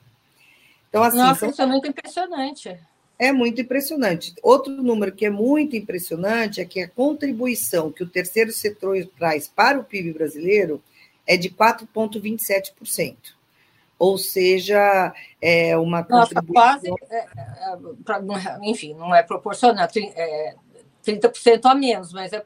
Então, 0.89 1.03
assim, 1.03 1.17
Nossa, 1.17 1.41
são... 1.41 1.49
isso 1.49 1.61
é 1.61 1.65
muito 1.65 1.87
impressionante. 1.87 2.77
É 3.19 3.31
muito 3.31 3.59
impressionante. 3.61 4.35
Outro 4.43 4.71
número 4.71 5.11
que 5.11 5.25
é 5.25 5.29
muito 5.29 5.75
impressionante 5.75 6.61
é 6.61 6.65
que 6.65 6.81
a 6.81 6.87
contribuição 6.87 7.91
que 7.91 8.03
o 8.03 8.09
terceiro 8.09 8.51
setor 8.51 9.03
traz 9.17 9.47
para 9.47 9.79
o 9.79 9.83
PIB 9.83 10.13
brasileiro 10.13 10.81
é 11.25 11.35
de 11.35 11.49
4,27%. 11.49 13.15
Ou 13.99 14.17
seja, 14.17 15.11
é 15.41 15.75
uma 15.75 16.05
Nossa, 16.07 16.41
quase, 16.43 16.87
é, 17.09 17.17
é, 17.17 18.59
enfim, 18.61 18.93
não 18.93 19.13
é 19.13 19.23
proporcional, 19.23 19.87
é 20.15 20.55
30% 21.03 21.61
a 21.65 21.73
menos, 21.73 22.13
mas 22.13 22.31
é 22.31 22.45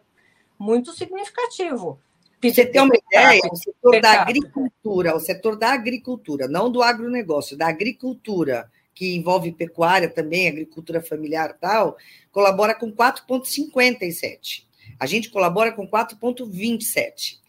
muito 0.57 0.93
significativo. 0.93 1.99
Você 2.41 2.65
tem 2.65 2.81
uma 2.81 2.95
ideia, 2.95 3.41
o 3.51 3.55
setor 3.55 4.01
da 4.01 4.21
agricultura, 4.21 5.15
o 5.15 5.19
setor 5.19 5.57
da 5.57 5.73
agricultura, 5.73 6.47
não 6.47 6.71
do 6.71 6.81
agronegócio, 6.81 7.57
da 7.57 7.67
agricultura, 7.67 8.71
que 8.93 9.15
envolve 9.15 9.51
pecuária 9.51 10.09
também, 10.09 10.47
agricultura 10.47 11.01
familiar 11.01 11.57
tal, 11.59 11.97
colabora 12.31 12.75
com 12.75 12.91
4,57. 12.91 14.63
A 14.99 15.05
gente 15.05 15.29
colabora 15.29 15.71
com 15.71 15.87
4,27. 15.87 17.39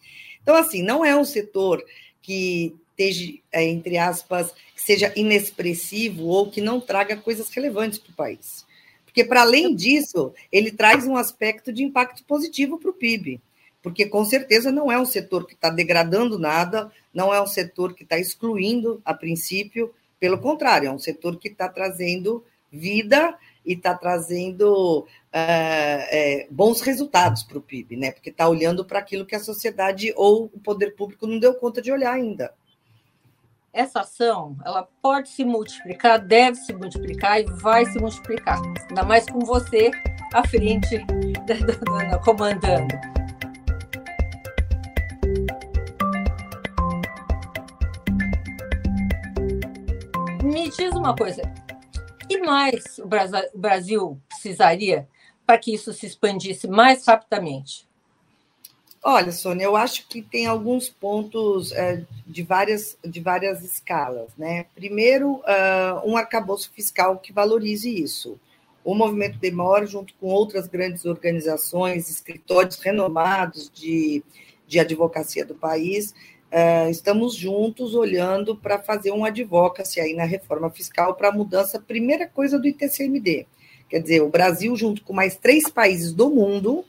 Então, 0.42 0.56
assim, 0.56 0.82
não 0.82 1.04
é 1.04 1.16
um 1.16 1.24
setor 1.24 1.84
que 2.20 2.74
esteja, 2.90 3.32
é, 3.50 3.64
entre 3.64 3.98
aspas, 3.98 4.52
que 4.74 4.82
seja 4.82 5.12
inexpressivo 5.16 6.24
ou 6.26 6.50
que 6.50 6.60
não 6.60 6.80
traga 6.80 7.16
coisas 7.16 7.48
relevantes 7.50 7.98
para 7.98 8.12
o 8.12 8.16
país. 8.16 8.64
Porque, 9.04 9.24
para 9.24 9.42
além 9.42 9.74
disso, 9.74 10.32
ele 10.50 10.70
traz 10.70 11.06
um 11.06 11.16
aspecto 11.16 11.72
de 11.72 11.82
impacto 11.82 12.24
positivo 12.24 12.78
para 12.78 12.90
o 12.90 12.94
PIB. 12.94 13.40
Porque, 13.82 14.06
com 14.06 14.24
certeza, 14.24 14.70
não 14.70 14.90
é 14.90 14.98
um 14.98 15.04
setor 15.04 15.46
que 15.46 15.54
está 15.54 15.68
degradando 15.68 16.38
nada, 16.38 16.90
não 17.12 17.34
é 17.34 17.42
um 17.42 17.46
setor 17.46 17.94
que 17.94 18.04
está 18.04 18.18
excluindo, 18.18 19.02
a 19.04 19.12
princípio, 19.12 19.92
pelo 20.22 20.38
contrário, 20.38 20.86
é 20.86 20.92
um 20.92 21.00
setor 21.00 21.36
que 21.36 21.48
está 21.48 21.68
trazendo 21.68 22.44
vida 22.70 23.36
e 23.66 23.72
está 23.72 23.92
trazendo 23.92 25.04
é, 25.32 26.46
bons 26.48 26.80
resultados 26.80 27.42
para 27.42 27.58
o 27.58 27.60
PIB, 27.60 27.96
né? 27.96 28.12
Porque 28.12 28.30
está 28.30 28.48
olhando 28.48 28.84
para 28.84 29.00
aquilo 29.00 29.26
que 29.26 29.34
a 29.34 29.40
sociedade 29.40 30.14
ou 30.16 30.44
o 30.44 30.60
poder 30.60 30.94
público 30.94 31.26
não 31.26 31.40
deu 31.40 31.56
conta 31.56 31.82
de 31.82 31.90
olhar 31.90 32.12
ainda. 32.12 32.54
Essa 33.72 34.02
ação, 34.02 34.56
ela 34.64 34.86
pode 35.02 35.28
se 35.28 35.44
multiplicar, 35.44 36.20
deve 36.20 36.56
se 36.58 36.72
multiplicar 36.72 37.40
e 37.40 37.44
vai 37.44 37.84
se 37.86 37.98
multiplicar. 37.98 38.62
Ainda 38.90 39.02
mais 39.02 39.28
com 39.28 39.40
você 39.40 39.90
à 40.32 40.46
frente, 40.46 41.04
comandando. 42.24 43.21
Me 50.52 50.68
diz 50.68 50.94
uma 50.94 51.16
coisa: 51.16 51.42
que 52.28 52.38
mais 52.38 52.98
o 52.98 53.08
Brasil 53.54 54.20
precisaria 54.28 55.08
para 55.46 55.58
que 55.58 55.74
isso 55.74 55.92
se 55.92 56.06
expandisse 56.06 56.68
mais 56.68 57.04
rapidamente? 57.06 57.88
Olha, 59.04 59.32
Sônia, 59.32 59.64
eu 59.64 59.74
acho 59.74 60.06
que 60.06 60.22
tem 60.22 60.46
alguns 60.46 60.88
pontos 60.88 61.72
é, 61.72 62.04
de, 62.24 62.44
várias, 62.44 62.96
de 63.04 63.20
várias 63.20 63.64
escalas. 63.64 64.30
Né? 64.38 64.66
Primeiro, 64.76 65.38
uh, 65.38 66.08
um 66.08 66.16
arcabouço 66.16 66.70
fiscal 66.72 67.18
que 67.18 67.32
valorize 67.32 67.90
isso. 67.90 68.38
O 68.84 68.94
Movimento 68.94 69.38
Demora, 69.38 69.86
junto 69.86 70.14
com 70.14 70.28
outras 70.28 70.68
grandes 70.68 71.04
organizações, 71.04 72.08
escritórios 72.08 72.78
renomados 72.78 73.68
de, 73.74 74.22
de 74.68 74.78
advocacia 74.78 75.44
do 75.44 75.54
país, 75.54 76.14
Uh, 76.52 76.90
estamos 76.90 77.34
juntos 77.34 77.94
olhando 77.94 78.54
para 78.54 78.78
fazer 78.78 79.10
um 79.10 79.24
advocacy 79.24 79.98
aí 79.98 80.12
na 80.12 80.24
reforma 80.24 80.68
fiscal 80.68 81.14
para 81.14 81.28
a 81.28 81.32
mudança, 81.32 81.80
primeira 81.80 82.28
coisa 82.28 82.58
do 82.58 82.68
ITCMD. 82.68 83.46
Quer 83.88 84.00
dizer, 84.00 84.20
o 84.20 84.28
Brasil, 84.28 84.76
junto 84.76 85.02
com 85.02 85.14
mais 85.14 85.34
três 85.34 85.70
países 85.70 86.12
do 86.12 86.28
mundo, 86.28 86.84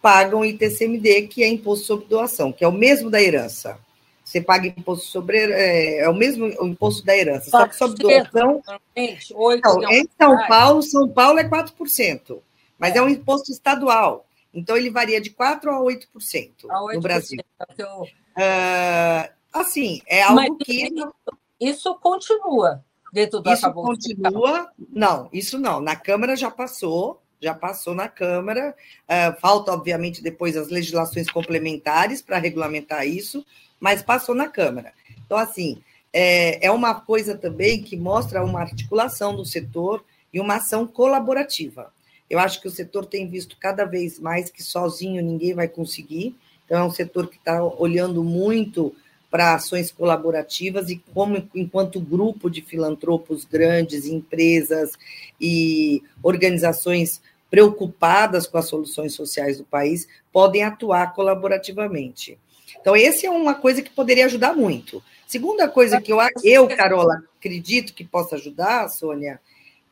pagam 0.00 0.42
ITCMD, 0.42 1.28
que 1.28 1.42
é 1.42 1.48
imposto 1.48 1.84
sobre 1.84 2.06
doação, 2.06 2.50
que 2.50 2.64
é 2.64 2.68
o 2.68 2.72
mesmo 2.72 3.10
da 3.10 3.22
herança. 3.22 3.78
Você 4.24 4.40
paga 4.40 4.66
imposto 4.66 5.04
sobre. 5.04 5.36
É, 5.36 5.98
é 5.98 6.08
o 6.08 6.14
mesmo 6.14 6.46
o 6.46 6.66
imposto 6.66 7.04
da 7.04 7.14
herança, 7.14 7.50
só 7.50 7.68
que 7.68 7.76
sobre 7.76 7.98
doação. 7.98 8.62
Então, 8.96 9.92
em 9.92 10.08
São 10.18 10.46
Paulo, 10.48 10.82
São 10.82 11.08
Paulo 11.10 11.38
é 11.38 11.44
4%, 11.46 12.38
mas 12.78 12.96
é 12.96 13.02
um 13.02 13.08
imposto 13.10 13.52
estadual. 13.52 14.26
Então, 14.54 14.78
ele 14.78 14.88
varia 14.88 15.20
de 15.20 15.28
4% 15.28 15.66
a 15.66 15.78
8%, 15.78 16.50
a 16.70 16.80
8% 16.80 16.94
no 16.94 17.00
Brasil. 17.02 17.38
Então, 17.70 18.06
Uh, 18.36 19.32
assim, 19.52 20.00
é 20.06 20.22
algo 20.22 20.36
Mas 20.36 20.50
que. 20.66 20.84
Isso, 20.84 21.12
isso 21.60 21.94
continua 21.96 22.84
dentro 23.12 23.40
do 23.40 23.52
Isso 23.52 23.72
continua. 23.72 24.70
Não, 24.90 25.28
isso 25.32 25.58
não. 25.58 25.80
Na 25.80 25.94
Câmara 25.94 26.34
já 26.34 26.50
passou, 26.50 27.20
já 27.40 27.54
passou 27.54 27.94
na 27.94 28.08
Câmara. 28.08 28.74
Uh, 29.04 29.40
falta, 29.40 29.72
obviamente, 29.72 30.22
depois 30.22 30.56
as 30.56 30.68
legislações 30.68 31.30
complementares 31.30 32.22
para 32.22 32.38
regulamentar 32.38 33.06
isso, 33.06 33.44
mas 33.78 34.02
passou 34.02 34.34
na 34.34 34.48
Câmara. 34.48 34.92
Então, 35.24 35.36
assim, 35.36 35.82
é, 36.12 36.66
é 36.66 36.70
uma 36.70 36.94
coisa 36.94 37.36
também 37.36 37.82
que 37.82 37.96
mostra 37.96 38.44
uma 38.44 38.60
articulação 38.60 39.36
do 39.36 39.44
setor 39.44 40.04
e 40.32 40.40
uma 40.40 40.56
ação 40.56 40.86
colaborativa. 40.86 41.92
Eu 42.28 42.38
acho 42.38 42.60
que 42.62 42.68
o 42.68 42.70
setor 42.70 43.04
tem 43.04 43.28
visto 43.28 43.58
cada 43.58 43.84
vez 43.84 44.18
mais 44.18 44.50
que 44.50 44.62
sozinho 44.62 45.22
ninguém 45.22 45.52
vai 45.52 45.68
conseguir. 45.68 46.34
Então, 46.72 46.84
é 46.84 46.86
um 46.86 46.90
setor 46.90 47.28
que 47.28 47.36
está 47.36 47.62
olhando 47.62 48.24
muito 48.24 48.96
para 49.30 49.56
ações 49.56 49.92
colaborativas 49.92 50.88
e 50.88 50.96
como, 51.12 51.46
enquanto 51.54 52.00
grupo 52.00 52.48
de 52.48 52.62
filantropos 52.62 53.44
grandes, 53.44 54.06
empresas 54.06 54.92
e 55.38 56.02
organizações 56.22 57.20
preocupadas 57.50 58.46
com 58.46 58.56
as 58.56 58.68
soluções 58.68 59.12
sociais 59.12 59.58
do 59.58 59.64
país, 59.64 60.08
podem 60.32 60.64
atuar 60.64 61.12
colaborativamente. 61.12 62.38
Então, 62.80 62.96
essa 62.96 63.26
é 63.26 63.30
uma 63.30 63.54
coisa 63.54 63.82
que 63.82 63.90
poderia 63.90 64.24
ajudar 64.24 64.56
muito. 64.56 65.02
Segunda 65.26 65.68
coisa 65.68 66.00
que 66.00 66.10
eu, 66.10 66.16
eu 66.42 66.66
Carola, 66.68 67.22
acredito 67.38 67.92
que 67.92 68.02
possa 68.02 68.36
ajudar, 68.36 68.88
Sônia, 68.88 69.38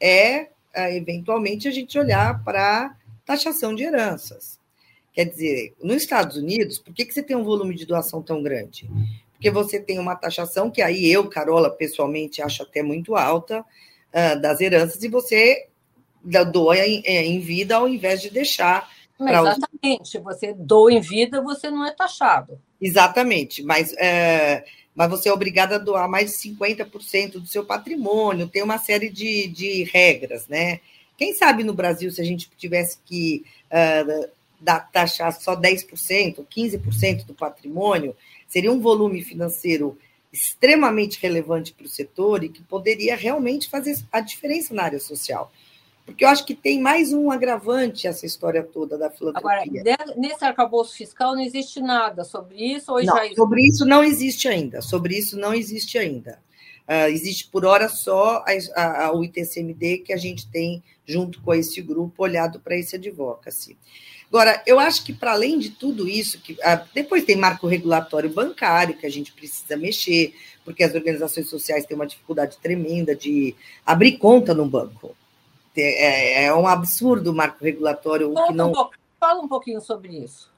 é, 0.00 0.48
é 0.72 0.96
eventualmente 0.96 1.68
a 1.68 1.70
gente 1.70 1.98
olhar 1.98 2.42
para 2.42 2.96
taxação 3.26 3.74
de 3.74 3.82
heranças. 3.82 4.59
Quer 5.20 5.26
dizer, 5.26 5.74
nos 5.82 6.02
Estados 6.02 6.38
Unidos, 6.38 6.78
por 6.78 6.94
que, 6.94 7.04
que 7.04 7.12
você 7.12 7.22
tem 7.22 7.36
um 7.36 7.44
volume 7.44 7.74
de 7.74 7.84
doação 7.84 8.22
tão 8.22 8.42
grande? 8.42 8.88
Porque 9.34 9.50
você 9.50 9.78
tem 9.78 9.98
uma 9.98 10.16
taxação 10.16 10.70
que 10.70 10.80
aí 10.80 11.12
eu, 11.12 11.28
Carola, 11.28 11.68
pessoalmente 11.68 12.40
acho 12.40 12.62
até 12.62 12.82
muito 12.82 13.14
alta 13.14 13.60
uh, 13.60 14.40
das 14.40 14.62
heranças, 14.62 15.02
e 15.02 15.08
você 15.08 15.66
doa 16.50 16.78
em, 16.78 17.02
é, 17.04 17.22
em 17.22 17.38
vida 17.38 17.76
ao 17.76 17.86
invés 17.86 18.22
de 18.22 18.30
deixar. 18.30 18.88
Exatamente, 19.20 20.16
os... 20.16 20.24
você 20.24 20.54
doa 20.54 20.90
em 20.90 21.02
vida, 21.02 21.42
você 21.42 21.70
não 21.70 21.84
é 21.84 21.90
taxado. 21.90 22.58
Exatamente, 22.80 23.62
mas, 23.62 23.92
é, 23.98 24.64
mas 24.94 25.10
você 25.10 25.28
é 25.28 25.32
obrigado 25.34 25.74
a 25.74 25.78
doar 25.78 26.08
mais 26.08 26.30
de 26.30 26.48
50% 26.48 27.32
do 27.32 27.46
seu 27.46 27.62
patrimônio, 27.62 28.48
tem 28.48 28.62
uma 28.62 28.78
série 28.78 29.10
de, 29.10 29.48
de 29.48 29.84
regras, 29.84 30.48
né? 30.48 30.80
Quem 31.18 31.34
sabe 31.34 31.62
no 31.62 31.74
Brasil, 31.74 32.10
se 32.10 32.22
a 32.22 32.24
gente 32.24 32.48
tivesse 32.56 32.96
que 33.04 33.44
uh, 33.66 34.39
taxar 34.92 35.32
só 35.38 35.56
10%, 35.56 36.44
15% 36.46 37.24
do 37.24 37.34
patrimônio, 37.34 38.14
seria 38.46 38.72
um 38.72 38.80
volume 38.80 39.22
financeiro 39.22 39.98
extremamente 40.32 41.18
relevante 41.20 41.72
para 41.72 41.86
o 41.86 41.88
setor 41.88 42.44
e 42.44 42.48
que 42.48 42.62
poderia 42.62 43.16
realmente 43.16 43.68
fazer 43.68 43.96
a 44.12 44.20
diferença 44.20 44.72
na 44.72 44.84
área 44.84 45.00
social. 45.00 45.50
Porque 46.06 46.24
eu 46.24 46.28
acho 46.28 46.44
que 46.44 46.54
tem 46.54 46.80
mais 46.80 47.12
um 47.12 47.30
agravante 47.30 48.06
essa 48.06 48.26
história 48.26 48.62
toda 48.62 48.98
da 48.98 49.10
filantropia. 49.10 49.94
Agora, 49.94 50.14
nesse 50.16 50.44
arcabouço 50.44 50.96
fiscal 50.96 51.34
não 51.34 51.42
existe 51.42 51.80
nada 51.80 52.24
sobre 52.24 52.56
isso? 52.56 52.92
Ou 52.92 53.02
não, 53.02 53.16
já... 53.16 53.34
sobre 53.34 53.62
isso 53.62 53.84
não 53.84 54.02
existe 54.02 54.48
ainda. 54.48 54.82
Sobre 54.82 55.16
isso 55.16 55.38
não 55.38 55.54
existe 55.54 55.98
ainda. 55.98 56.40
Uh, 56.88 57.06
existe 57.08 57.46
por 57.46 57.64
hora 57.64 57.88
só 57.88 58.42
a, 58.44 58.46
a, 58.74 59.06
a, 59.06 59.12
o 59.12 59.22
ITCMD 59.22 59.98
que 59.98 60.12
a 60.12 60.16
gente 60.16 60.48
tem 60.50 60.82
junto 61.06 61.40
com 61.42 61.54
esse 61.54 61.80
grupo 61.80 62.24
olhado 62.24 62.58
para 62.58 62.76
esse 62.76 62.96
advocacy. 62.96 63.78
Agora, 64.30 64.62
eu 64.64 64.78
acho 64.78 65.04
que 65.04 65.12
para 65.12 65.32
além 65.32 65.58
de 65.58 65.70
tudo 65.70 66.08
isso, 66.08 66.40
que 66.40 66.52
uh, 66.52 66.88
depois 66.94 67.24
tem 67.24 67.36
marco 67.36 67.66
regulatório 67.66 68.30
bancário 68.30 68.96
que 68.96 69.04
a 69.04 69.10
gente 69.10 69.32
precisa 69.32 69.76
mexer, 69.76 70.32
porque 70.64 70.84
as 70.84 70.94
organizações 70.94 71.50
sociais 71.50 71.84
têm 71.84 71.96
uma 71.96 72.06
dificuldade 72.06 72.56
tremenda 72.58 73.14
de 73.14 73.56
abrir 73.84 74.18
conta 74.18 74.54
no 74.54 74.64
banco. 74.66 75.16
É, 75.76 76.44
é 76.44 76.54
um 76.54 76.66
absurdo 76.66 77.32
o 77.32 77.34
marco 77.34 77.64
regulatório 77.64 78.32
fala 78.32 78.46
que 78.46 78.54
não. 78.54 78.70
Um 78.70 78.88
fala 79.18 79.40
um 79.42 79.48
pouquinho 79.48 79.80
sobre 79.80 80.16
isso. 80.16 80.48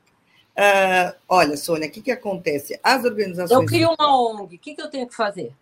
Uh, 0.56 1.16
olha, 1.26 1.56
Sônia, 1.56 1.88
o 1.88 1.90
que, 1.90 2.02
que 2.02 2.10
acontece? 2.10 2.78
As 2.82 3.04
organizações. 3.04 3.58
Eu 3.58 3.66
crio 3.66 3.94
uma 3.98 4.22
ONG, 4.22 4.56
o 4.56 4.58
que, 4.58 4.74
que 4.74 4.82
eu 4.82 4.90
tenho 4.90 5.08
que 5.08 5.14
fazer? 5.14 5.52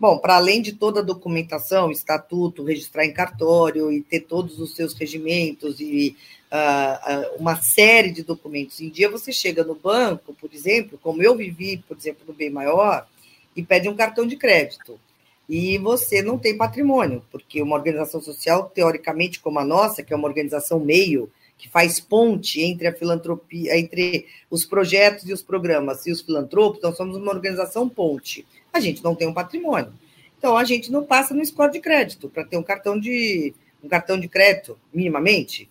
Bom, 0.00 0.16
para 0.16 0.36
além 0.36 0.62
de 0.62 0.74
toda 0.74 1.00
a 1.00 1.02
documentação, 1.02 1.90
estatuto, 1.90 2.62
registrar 2.62 3.04
em 3.04 3.12
cartório 3.12 3.90
e 3.90 4.00
ter 4.00 4.20
todos 4.20 4.60
os 4.60 4.76
seus 4.76 4.94
regimentos 4.94 5.80
e 5.80 6.16
uh, 6.52 7.34
uh, 7.34 7.36
uma 7.40 7.56
série 7.60 8.12
de 8.12 8.22
documentos. 8.22 8.80
Em 8.80 8.90
dia 8.90 9.10
você 9.10 9.32
chega 9.32 9.64
no 9.64 9.74
banco, 9.74 10.32
por 10.34 10.54
exemplo, 10.54 11.00
como 11.02 11.20
eu 11.20 11.34
vivi, 11.34 11.78
por 11.78 11.96
exemplo, 11.96 12.22
no 12.28 12.32
Bem 12.32 12.48
Maior, 12.48 13.08
e 13.56 13.62
pede 13.62 13.88
um 13.88 13.96
cartão 13.96 14.24
de 14.24 14.36
crédito. 14.36 15.00
E 15.48 15.78
você 15.78 16.22
não 16.22 16.38
tem 16.38 16.56
patrimônio, 16.56 17.24
porque 17.32 17.60
uma 17.60 17.74
organização 17.74 18.20
social, 18.20 18.70
teoricamente, 18.72 19.40
como 19.40 19.58
a 19.58 19.64
nossa, 19.64 20.04
que 20.04 20.12
é 20.12 20.16
uma 20.16 20.28
organização 20.28 20.78
meio, 20.78 21.28
que 21.56 21.68
faz 21.68 21.98
ponte 21.98 22.62
entre 22.62 22.86
a 22.86 22.94
filantropia, 22.94 23.76
entre 23.76 24.26
os 24.48 24.64
projetos 24.64 25.28
e 25.28 25.32
os 25.32 25.42
programas 25.42 26.06
e 26.06 26.12
os 26.12 26.20
filantropos, 26.20 26.80
nós 26.82 26.96
somos 26.96 27.16
uma 27.16 27.32
organização 27.32 27.88
ponte 27.88 28.46
a 28.78 28.80
gente 28.80 29.04
não 29.04 29.14
tem 29.14 29.28
um 29.28 29.34
patrimônio. 29.34 29.92
Então 30.38 30.56
a 30.56 30.64
gente 30.64 30.90
não 30.90 31.04
passa 31.04 31.34
no 31.34 31.44
score 31.44 31.72
de 31.72 31.80
crédito 31.80 32.28
para 32.28 32.44
ter 32.44 32.56
um 32.56 32.62
cartão 32.62 32.98
de 32.98 33.54
um 33.82 33.88
cartão 33.88 34.18
de 34.18 34.28
crédito 34.28 34.78
minimamente 34.92 35.68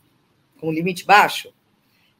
com 0.60 0.72
limite 0.72 1.06
baixo. 1.06 1.54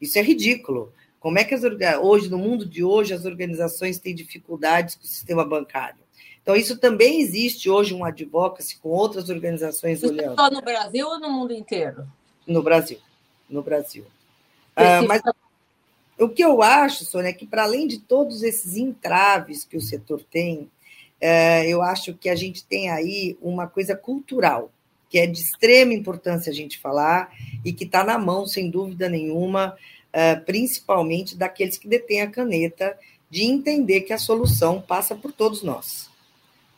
Isso 0.02 0.18
é 0.18 0.22
ridículo. 0.22 0.92
Como 1.20 1.40
é 1.40 1.44
que 1.44 1.54
as, 1.54 1.64
hoje 2.02 2.30
no 2.30 2.38
mundo 2.38 2.66
de 2.66 2.84
hoje 2.84 3.14
as 3.14 3.26
organizações 3.26 4.00
têm 4.00 4.16
dificuldades 4.16 4.96
com 4.96 5.04
o 5.04 5.08
sistema 5.08 5.46
bancário? 5.46 6.00
Então 6.42 6.56
isso 6.56 6.78
também 6.78 7.20
existe 7.20 7.70
hoje 7.70 7.94
um 7.94 8.06
advocacy 8.06 8.78
com 8.78 8.90
outras 8.90 9.30
organizações 9.30 10.02
isso 10.02 10.12
olhando. 10.12 10.36
Só 10.36 10.50
no 10.50 10.62
Brasil 10.62 11.08
ou 11.08 11.20
no 11.20 11.30
mundo 11.30 11.54
inteiro? 11.54 12.08
No 12.46 12.64
Brasil, 12.64 13.00
no 13.50 13.62
Brasil. 13.62 14.06
Ah, 14.74 15.02
mas 15.02 15.22
o 16.18 16.30
que 16.30 16.44
eu 16.44 16.62
acho, 16.62 17.04
Sônia, 17.04 17.30
é 17.30 17.34
que 17.34 17.46
para 17.46 17.64
além 17.64 17.88
de 17.88 18.00
todos 18.00 18.44
esses 18.44 18.78
entraves 18.78 19.66
que 19.66 19.76
o 19.76 19.82
setor 19.82 20.24
tem, 20.32 20.62
é, 20.62 20.77
eu 21.22 21.82
acho 21.82 22.14
que 22.14 22.30
a 22.30 22.36
gente 22.36 22.64
tem 22.66 22.90
aí 22.90 23.38
uma 23.42 23.68
coisa 23.68 23.96
cultural, 23.96 24.72
que 25.10 25.18
é 25.18 25.26
de 25.26 25.40
extrema 25.40 25.94
importância 25.94 26.52
a 26.52 26.56
gente 26.56 26.78
falar 26.78 27.32
e 27.64 27.74
que 27.74 27.86
está 27.86 28.04
na 28.04 28.18
mão, 28.18 28.46
sem 28.46 28.70
dúvida 28.70 29.10
nenhuma, 29.10 29.76
é, 30.14 30.36
principalmente 30.36 31.36
daqueles 31.36 31.78
que 31.78 31.88
detêm 31.88 32.22
a 32.22 32.30
caneta, 32.30 32.98
de 33.30 33.44
entender 33.44 34.02
que 34.02 34.14
a 34.14 34.18
solução 34.18 34.82
passa 34.82 35.16
por 35.16 35.32
todos 35.32 35.64
nós. 35.64 36.10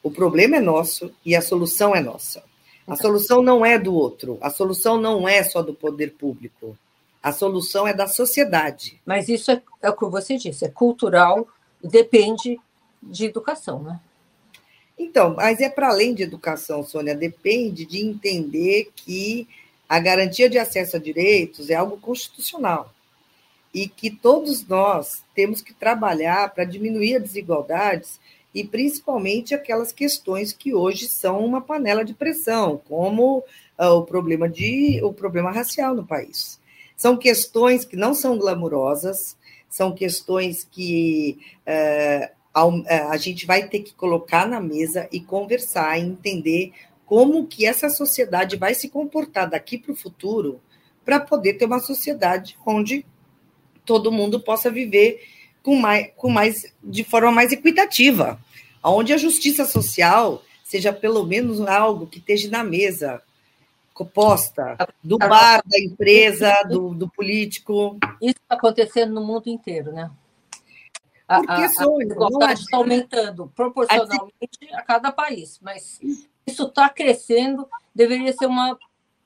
O 0.01 0.09
problema 0.09 0.57
é 0.57 0.59
nosso 0.61 1.13
e 1.25 1.35
a 1.35 1.41
solução 1.41 1.95
é 1.95 2.01
nossa. 2.01 2.43
A 2.87 2.95
solução 2.95 3.43
não 3.43 3.63
é 3.63 3.77
do 3.77 3.93
outro, 3.93 4.37
a 4.41 4.49
solução 4.49 4.99
não 4.99 5.27
é 5.29 5.43
só 5.43 5.61
do 5.61 5.75
poder 5.75 6.13
público. 6.13 6.77
A 7.21 7.31
solução 7.31 7.87
é 7.87 7.93
da 7.93 8.07
sociedade. 8.07 8.99
Mas 9.05 9.29
isso 9.29 9.51
é, 9.51 9.61
é 9.81 9.89
o 9.89 9.95
que 9.95 10.05
você 10.05 10.37
disse, 10.37 10.65
é 10.65 10.69
cultural 10.69 11.47
depende 11.83 12.59
de 13.01 13.25
educação, 13.25 13.81
né? 13.81 13.99
Então, 14.99 15.33
mas 15.33 15.61
é 15.61 15.69
para 15.69 15.87
além 15.87 16.13
de 16.13 16.23
educação, 16.23 16.83
Sônia, 16.83 17.15
depende 17.15 17.85
de 17.85 18.05
entender 18.05 18.91
que 18.93 19.47
a 19.87 19.97
garantia 19.97 20.49
de 20.49 20.59
acesso 20.59 20.97
a 20.97 20.99
direitos 20.99 21.69
é 21.69 21.75
algo 21.75 21.97
constitucional 21.97 22.93
e 23.73 23.87
que 23.87 24.09
todos 24.09 24.67
nós 24.67 25.23
temos 25.33 25.61
que 25.61 25.73
trabalhar 25.73 26.53
para 26.53 26.65
diminuir 26.65 27.15
as 27.15 27.23
desigualdades 27.23 28.19
e 28.53 28.63
principalmente 28.63 29.55
aquelas 29.55 29.93
questões 29.93 30.51
que 30.51 30.73
hoje 30.73 31.07
são 31.07 31.45
uma 31.45 31.61
panela 31.61 32.03
de 32.03 32.13
pressão, 32.13 32.81
como 32.89 33.37
uh, 33.79 33.85
o 33.85 34.03
problema 34.03 34.49
de 34.49 34.99
o 35.01 35.13
problema 35.13 35.49
racial 35.49 35.95
no 35.95 36.05
país. 36.05 36.59
São 36.97 37.15
questões 37.15 37.85
que 37.85 37.95
não 37.95 38.13
são 38.13 38.37
glamurosas, 38.37 39.37
são 39.69 39.93
questões 39.93 40.67
que 40.69 41.37
uh, 41.61 42.38
a 42.53 43.17
gente 43.17 43.45
vai 43.45 43.67
ter 43.67 43.79
que 43.79 43.93
colocar 43.93 44.47
na 44.47 44.59
mesa 44.59 45.07
e 45.11 45.19
conversar 45.19 45.97
e 45.97 46.03
entender 46.03 46.73
como 47.05 47.47
que 47.47 47.65
essa 47.65 47.89
sociedade 47.89 48.55
vai 48.57 48.73
se 48.73 48.89
comportar 48.89 49.49
daqui 49.49 49.77
para 49.77 49.91
o 49.91 49.95
futuro 49.95 50.59
para 51.05 51.19
poder 51.19 51.53
ter 51.55 51.65
uma 51.65 51.79
sociedade 51.79 52.57
onde 52.65 53.05
todo 53.85 54.11
mundo 54.11 54.39
possa 54.39 54.69
viver 54.69 55.23
com 55.63 55.75
mais, 55.75 56.11
com 56.15 56.29
mais 56.29 56.73
de 56.83 57.03
forma 57.03 57.31
mais 57.31 57.51
equitativa, 57.51 58.39
onde 58.83 59.13
a 59.13 59.17
justiça 59.17 59.65
social 59.65 60.43
seja 60.63 60.93
pelo 60.93 61.25
menos 61.25 61.61
algo 61.61 62.05
que 62.07 62.19
esteja 62.19 62.49
na 62.49 62.63
mesa 62.63 63.21
posta, 64.05 64.77
do 65.03 65.17
bar, 65.17 65.61
da 65.65 65.79
empresa, 65.79 66.53
do, 66.69 66.93
do 66.93 67.09
político. 67.09 67.97
Isso 68.21 68.35
está 68.41 68.55
acontecendo 68.55 69.13
no 69.13 69.25
mundo 69.25 69.47
inteiro, 69.47 69.91
né? 69.91 70.09
A, 71.29 71.37
Porque, 71.37 71.51
a, 71.51 71.55
a 71.55 71.97
desigualdade 71.99 72.61
está 72.61 72.77
aumentando 72.77 73.51
proporcionalmente 73.55 74.73
a 74.73 74.81
cada 74.81 75.11
país, 75.11 75.59
mas 75.61 75.99
isso 76.47 76.63
está 76.63 76.89
crescendo, 76.89 77.69
deveria 77.93 78.33
ser 78.33 78.47
uma 78.47 78.75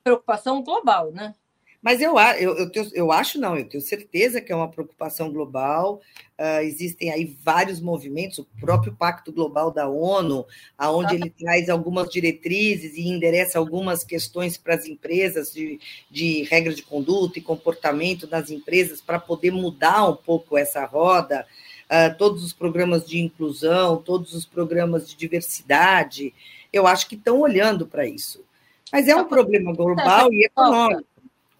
preocupação 0.04 0.62
global, 0.62 1.14
né? 1.14 1.34
Mas 1.82 2.02
eu, 2.02 2.18
eu, 2.18 2.58
eu, 2.58 2.70
tenho, 2.70 2.90
eu 2.94 3.12
acho 3.12 3.40
não, 3.40 3.58
eu 3.58 3.68
tenho 3.68 3.82
certeza 3.82 4.40
que 4.40 4.54
é 4.54 4.56
uma 4.56 4.70
preocupação 4.70 5.32
global. 5.32 6.02
Uh, 6.40 6.62
existem 6.64 7.12
aí 7.12 7.38
vários 7.44 7.82
movimentos, 7.82 8.40
o 8.40 8.48
próprio 8.60 8.96
Pacto 8.96 9.34
Global 9.34 9.70
da 9.70 9.88
ONU, 9.90 10.46
aonde 10.78 11.16
ele 11.16 11.30
traz 11.30 11.70
algumas 11.70 12.10
diretrizes 12.10 12.96
e 12.96 13.08
endereça 13.10 13.60
algumas 13.60 14.04
questões 14.04 14.58
para 14.58 14.76
as 14.76 14.86
empresas 14.86 15.52
de, 15.54 15.78
de 16.10 16.44
regra 16.44 16.74
de 16.74 16.84
conduta 16.84 17.38
e 17.38 17.42
comportamento 17.42 18.28
das 18.28 18.50
empresas 18.50 19.02
para 19.02 19.20
poder 19.20 19.52
mudar 19.52 20.10
um 20.10 20.16
pouco 20.16 20.58
essa 20.58 20.86
roda. 20.86 21.46
Uh, 21.94 22.18
todos 22.18 22.44
os 22.44 22.54
programas 22.54 23.06
de 23.06 23.20
inclusão, 23.20 23.98
todos 23.98 24.34
os 24.34 24.48
programas 24.48 25.08
de 25.08 25.16
diversidade, 25.16 26.34
eu 26.72 26.88
acho 26.88 27.08
que 27.08 27.14
estão 27.14 27.40
olhando 27.40 27.86
para 27.86 28.08
isso. 28.08 28.44
Mas 28.92 29.08
é 29.08 29.16
um 29.16 29.26
problema 29.26 29.76
global 29.76 30.34
e 30.34 30.44
econômico. 30.44 31.08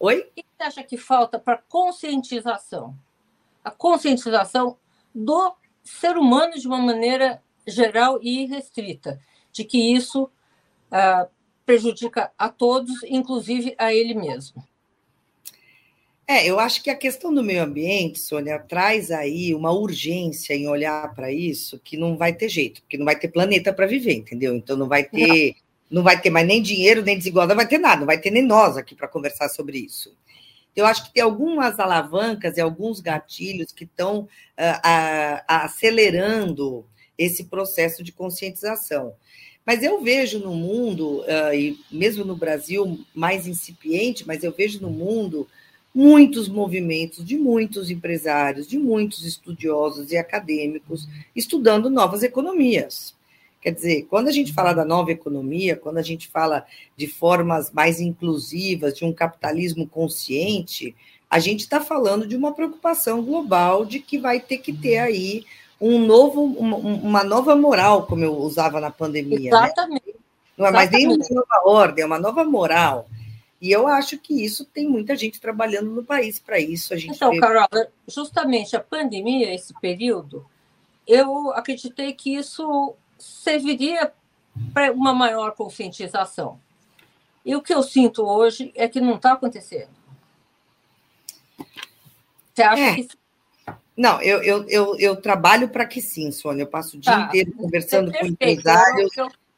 Oi? 0.00 0.20
O 0.20 0.34
que 0.34 0.44
você 0.56 0.62
acha 0.64 0.82
que 0.82 0.96
falta 0.96 1.38
para 1.38 1.58
conscientização? 1.68 2.96
A 3.62 3.70
conscientização 3.70 4.76
do 5.14 5.54
ser 5.84 6.16
humano 6.16 6.54
de 6.54 6.66
uma 6.66 6.78
maneira 6.78 7.40
geral 7.64 8.18
e 8.20 8.46
restrita, 8.46 9.20
de 9.52 9.62
que 9.62 9.94
isso 9.94 10.28
ah, 10.90 11.28
prejudica 11.64 12.32
a 12.36 12.48
todos, 12.48 13.02
inclusive 13.04 13.74
a 13.78 13.94
ele 13.94 14.14
mesmo. 14.14 14.64
É, 16.26 16.46
eu 16.46 16.58
acho 16.58 16.82
que 16.82 16.88
a 16.88 16.96
questão 16.96 17.34
do 17.34 17.42
meio 17.42 17.62
ambiente, 17.62 18.18
Sônia, 18.18 18.58
traz 18.58 19.10
aí 19.10 19.54
uma 19.54 19.70
urgência 19.72 20.54
em 20.54 20.66
olhar 20.66 21.14
para 21.14 21.30
isso 21.30 21.78
que 21.78 21.98
não 21.98 22.16
vai 22.16 22.32
ter 22.32 22.48
jeito, 22.48 22.80
porque 22.80 22.96
não 22.96 23.04
vai 23.04 23.18
ter 23.18 23.28
planeta 23.28 23.72
para 23.72 23.86
viver, 23.86 24.14
entendeu? 24.14 24.54
Então 24.54 24.76
não 24.76 24.88
vai 24.88 25.04
ter 25.04 25.56
não 25.56 25.64
não 25.94 26.02
vai 26.02 26.20
ter 26.20 26.30
mais 26.30 26.46
nem 26.46 26.60
dinheiro, 26.60 27.02
nem 27.02 27.16
desigualdade, 27.16 27.56
não 27.56 27.62
vai 27.62 27.68
ter 27.68 27.78
nada, 27.78 28.00
não 28.00 28.06
vai 28.06 28.18
ter 28.18 28.30
nem 28.30 28.42
nós 28.42 28.76
aqui 28.76 28.96
para 28.96 29.06
conversar 29.06 29.48
sobre 29.48 29.78
isso. 29.78 30.16
Eu 30.74 30.86
acho 30.86 31.04
que 31.04 31.14
tem 31.14 31.22
algumas 31.22 31.78
alavancas 31.78 32.56
e 32.56 32.60
alguns 32.60 33.00
gatilhos 33.00 33.70
que 33.70 33.84
estão 33.84 34.20
uh, 34.22 35.40
acelerando 35.46 36.84
esse 37.16 37.44
processo 37.44 38.02
de 38.02 38.10
conscientização. 38.10 39.14
Mas 39.64 39.84
eu 39.84 40.02
vejo 40.02 40.40
no 40.40 40.52
mundo, 40.52 41.20
uh, 41.20 41.54
e 41.54 41.78
mesmo 41.92 42.24
no 42.24 42.34
Brasil 42.34 42.98
mais 43.14 43.46
incipiente, 43.46 44.26
mas 44.26 44.42
eu 44.42 44.50
vejo 44.50 44.80
no 44.80 44.90
mundo 44.90 45.46
muitos 45.94 46.48
movimentos 46.48 47.24
de 47.24 47.38
muitos 47.38 47.90
empresários, 47.90 48.66
de 48.66 48.78
muitos 48.78 49.24
estudiosos 49.24 50.10
e 50.10 50.16
acadêmicos 50.16 51.08
estudando 51.36 51.88
novas 51.88 52.22
economias. 52.22 53.14
Quer 53.60 53.70
dizer, 53.70 54.06
quando 54.10 54.28
a 54.28 54.32
gente 54.32 54.52
fala 54.52 54.74
da 54.74 54.84
nova 54.84 55.12
economia, 55.12 55.76
quando 55.76 55.98
a 55.98 56.02
gente 56.02 56.28
fala 56.28 56.66
de 56.96 57.06
formas 57.06 57.70
mais 57.70 58.00
inclusivas, 58.00 58.94
de 58.94 59.04
um 59.04 59.12
capitalismo 59.12 59.86
consciente, 59.86 60.94
a 61.30 61.38
gente 61.38 61.60
está 61.60 61.80
falando 61.80 62.26
de 62.26 62.36
uma 62.36 62.52
preocupação 62.52 63.22
global 63.22 63.86
de 63.86 64.00
que 64.00 64.18
vai 64.18 64.38
ter 64.38 64.58
que 64.58 64.72
ter 64.72 64.98
aí 64.98 65.46
um 65.80 65.98
novo, 65.98 66.42
uma, 66.42 66.76
uma 66.76 67.24
nova 67.24 67.56
moral, 67.56 68.06
como 68.06 68.24
eu 68.24 68.36
usava 68.36 68.80
na 68.80 68.90
pandemia. 68.90 69.50
Né? 69.50 69.56
Exatamente. 69.56 70.06
Né? 70.08 70.14
Não 70.58 70.66
é 70.66 70.70
mais 70.70 70.90
nem 70.90 71.06
uma 71.06 71.16
nova 71.30 71.62
ordem, 71.64 72.02
é 72.02 72.06
uma 72.06 72.18
nova 72.18 72.44
moral. 72.44 73.08
E 73.64 73.72
eu 73.72 73.88
acho 73.88 74.18
que 74.18 74.44
isso 74.44 74.66
tem 74.66 74.86
muita 74.86 75.16
gente 75.16 75.40
trabalhando 75.40 75.90
no 75.90 76.04
país 76.04 76.38
para 76.38 76.60
isso. 76.60 76.92
A 76.92 76.98
gente 76.98 77.16
então, 77.16 77.30
vê... 77.30 77.40
Carola, 77.40 77.88
justamente 78.06 78.76
a 78.76 78.80
pandemia, 78.80 79.54
esse 79.54 79.72
período, 79.80 80.44
eu 81.06 81.50
acreditei 81.50 82.12
que 82.12 82.36
isso 82.36 82.94
serviria 83.18 84.12
para 84.74 84.92
uma 84.92 85.14
maior 85.14 85.52
conscientização. 85.52 86.60
E 87.42 87.56
o 87.56 87.62
que 87.62 87.72
eu 87.72 87.82
sinto 87.82 88.22
hoje 88.22 88.70
é 88.74 88.86
que 88.86 89.00
não 89.00 89.14
está 89.14 89.32
acontecendo. 89.32 89.88
Você 92.52 92.62
acha 92.62 92.82
é. 92.82 92.94
que. 92.96 93.08
Não, 93.96 94.20
eu, 94.20 94.42
eu, 94.42 94.68
eu, 94.68 94.96
eu 94.98 95.16
trabalho 95.16 95.70
para 95.70 95.86
que 95.86 96.02
sim, 96.02 96.30
Sônia. 96.30 96.64
Eu 96.64 96.66
passo 96.66 96.98
o 96.98 97.00
dia 97.00 97.12
tá. 97.14 97.24
inteiro 97.28 97.52
conversando 97.52 98.14
é 98.14 98.18
com 98.18 98.26
empresários. 98.26 99.10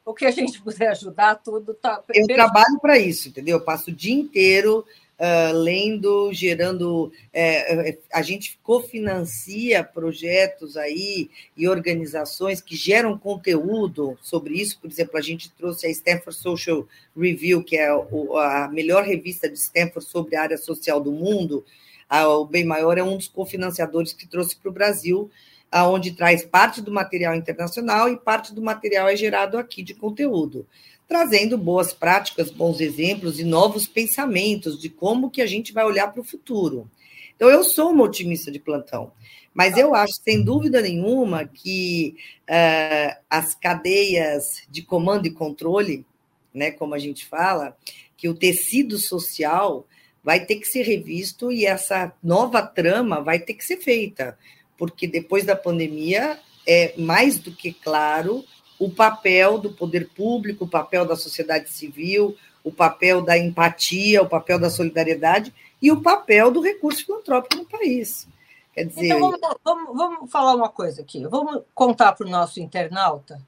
O 0.06 0.14
que 0.14 0.24
a 0.24 0.30
gente 0.30 0.62
puder 0.62 0.88
ajudar, 0.92 1.34
tudo 1.34 1.72
está. 1.72 2.00
Eu 2.14 2.26
trabalho 2.28 2.78
para 2.80 2.96
isso, 2.96 3.28
entendeu? 3.28 3.56
Eu 3.56 3.64
passo 3.64 3.90
o 3.90 3.92
dia 3.92 4.14
inteiro 4.14 4.86
uh, 5.18 5.52
lendo, 5.52 6.32
gerando. 6.32 7.12
É, 7.32 7.98
a 8.12 8.22
gente 8.22 8.56
cofinancia 8.62 9.82
projetos 9.82 10.76
aí 10.76 11.28
e 11.56 11.68
organizações 11.68 12.60
que 12.60 12.76
geram 12.76 13.18
conteúdo 13.18 14.16
sobre 14.22 14.54
isso. 14.54 14.78
Por 14.80 14.88
exemplo, 14.88 15.18
a 15.18 15.20
gente 15.22 15.50
trouxe 15.50 15.88
a 15.88 15.90
Stanford 15.90 16.38
Social 16.38 16.86
Review, 17.16 17.64
que 17.64 17.76
é 17.76 17.88
a 17.88 18.70
melhor 18.72 19.02
revista 19.02 19.48
de 19.48 19.58
Stanford 19.58 20.08
sobre 20.08 20.36
a 20.36 20.42
área 20.42 20.56
social 20.56 21.00
do 21.00 21.10
mundo. 21.10 21.64
o 22.08 22.44
Bem 22.44 22.64
Maior 22.64 22.96
é 22.96 23.02
um 23.02 23.16
dos 23.16 23.26
cofinanciadores 23.26 24.12
que 24.12 24.28
trouxe 24.28 24.54
para 24.54 24.70
o 24.70 24.72
Brasil 24.72 25.28
aonde 25.70 26.12
traz 26.12 26.44
parte 26.44 26.80
do 26.80 26.92
material 26.92 27.34
internacional 27.34 28.08
e 28.08 28.16
parte 28.16 28.54
do 28.54 28.62
material 28.62 29.08
é 29.08 29.16
gerado 29.16 29.58
aqui 29.58 29.82
de 29.82 29.94
conteúdo 29.94 30.66
trazendo 31.08 31.56
boas 31.56 31.92
práticas, 31.92 32.50
bons 32.50 32.80
exemplos 32.80 33.38
e 33.38 33.44
novos 33.44 33.86
pensamentos 33.86 34.78
de 34.80 34.88
como 34.88 35.30
que 35.30 35.40
a 35.40 35.46
gente 35.46 35.72
vai 35.72 35.84
olhar 35.84 36.08
para 36.08 36.20
o 36.20 36.24
futuro. 36.24 36.90
Então, 37.34 37.48
eu 37.48 37.62
sou 37.62 37.90
uma 37.90 38.04
otimista 38.04 38.50
de 38.50 38.58
plantão, 38.58 39.12
mas 39.54 39.76
eu 39.76 39.94
acho, 39.94 40.14
sem 40.14 40.42
dúvida 40.42 40.80
nenhuma, 40.80 41.44
que 41.44 42.16
uh, 42.42 43.16
as 43.28 43.54
cadeias 43.54 44.62
de 44.68 44.82
comando 44.82 45.26
e 45.26 45.30
controle, 45.30 46.04
né, 46.52 46.70
como 46.70 46.94
a 46.94 46.98
gente 46.98 47.26
fala, 47.26 47.76
que 48.16 48.28
o 48.28 48.34
tecido 48.34 48.98
social 48.98 49.86
vai 50.24 50.44
ter 50.44 50.56
que 50.56 50.66
ser 50.66 50.82
revisto 50.82 51.52
e 51.52 51.66
essa 51.66 52.12
nova 52.22 52.62
trama 52.62 53.20
vai 53.20 53.38
ter 53.38 53.54
que 53.54 53.64
ser 53.64 53.76
feita, 53.76 54.36
porque 54.76 55.06
depois 55.06 55.44
da 55.44 55.56
pandemia 55.56 56.38
é 56.66 56.94
mais 56.96 57.38
do 57.38 57.52
que 57.52 57.72
claro 57.72 58.44
o 58.78 58.90
papel 58.90 59.58
do 59.58 59.72
poder 59.72 60.08
público, 60.08 60.64
o 60.64 60.68
papel 60.68 61.06
da 61.06 61.16
sociedade 61.16 61.70
civil, 61.70 62.36
o 62.62 62.70
papel 62.70 63.22
da 63.22 63.38
empatia, 63.38 64.22
o 64.22 64.28
papel 64.28 64.58
da 64.58 64.68
solidariedade 64.68 65.54
e 65.80 65.90
o 65.90 66.02
papel 66.02 66.50
do 66.50 66.60
recurso 66.60 67.04
filantrópico 67.06 67.56
no 67.56 67.64
país. 67.64 68.26
Quer 68.74 68.84
dizer... 68.84 69.06
Então, 69.06 69.20
vamos, 69.20 69.40
vamos, 69.64 69.96
vamos 69.96 70.30
falar 70.30 70.54
uma 70.54 70.68
coisa 70.68 71.00
aqui. 71.00 71.24
Vamos 71.26 71.62
contar 71.74 72.12
para 72.12 72.26
o 72.26 72.30
nosso 72.30 72.60
internauta 72.60 73.40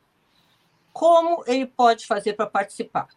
como 0.99 1.45
ele 1.47 1.65
pode 1.65 2.07
fazer 2.07 2.33
para 2.33 2.47
participar. 2.47 3.09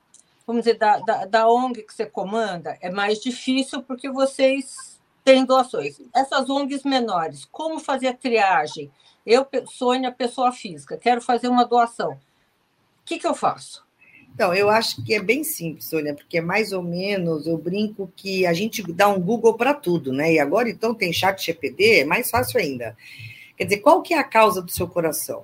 Vamos 0.45 0.65
dizer, 0.65 0.77
da, 0.77 0.99
da, 0.99 1.25
da 1.25 1.49
ONG 1.49 1.81
que 1.81 1.93
você 1.93 2.05
comanda, 2.05 2.77
é 2.81 2.91
mais 2.91 3.19
difícil 3.19 3.81
porque 3.81 4.07
vocês 4.07 4.90
têm 5.23 5.45
doações. 5.45 5.99
Essas 6.13 6.49
ONGs 6.49 6.83
menores, 6.83 7.45
como 7.45 7.79
fazer 7.79 8.07
a 8.07 8.13
triagem? 8.13 8.91
Eu, 9.25 9.45
Sônia, 9.67 10.11
pessoa 10.11 10.51
física, 10.51 10.97
quero 10.97 11.21
fazer 11.21 11.47
uma 11.47 11.65
doação. 11.65 12.13
O 12.13 12.17
que, 13.05 13.19
que 13.19 13.27
eu 13.27 13.35
faço? 13.35 13.83
Então, 14.33 14.53
eu 14.53 14.69
acho 14.69 15.03
que 15.03 15.13
é 15.13 15.21
bem 15.21 15.43
simples, 15.43 15.85
Sônia, 15.85 16.15
porque 16.15 16.37
é 16.37 16.41
mais 16.41 16.71
ou 16.71 16.81
menos, 16.81 17.45
eu 17.45 17.57
brinco 17.57 18.11
que 18.15 18.45
a 18.45 18.53
gente 18.53 18.81
dá 18.93 19.07
um 19.09 19.19
Google 19.19 19.55
para 19.55 19.73
tudo, 19.73 20.13
né? 20.13 20.33
E 20.33 20.39
agora, 20.39 20.69
então, 20.69 20.95
tem 20.95 21.11
chat 21.11 21.45
GPD, 21.45 21.99
é 21.99 22.05
mais 22.05 22.29
fácil 22.29 22.59
ainda. 22.59 22.95
Quer 23.57 23.65
dizer, 23.65 23.77
qual 23.77 24.01
que 24.01 24.13
é 24.13 24.17
a 24.17 24.23
causa 24.23 24.61
do 24.61 24.71
seu 24.71 24.87
coração? 24.87 25.43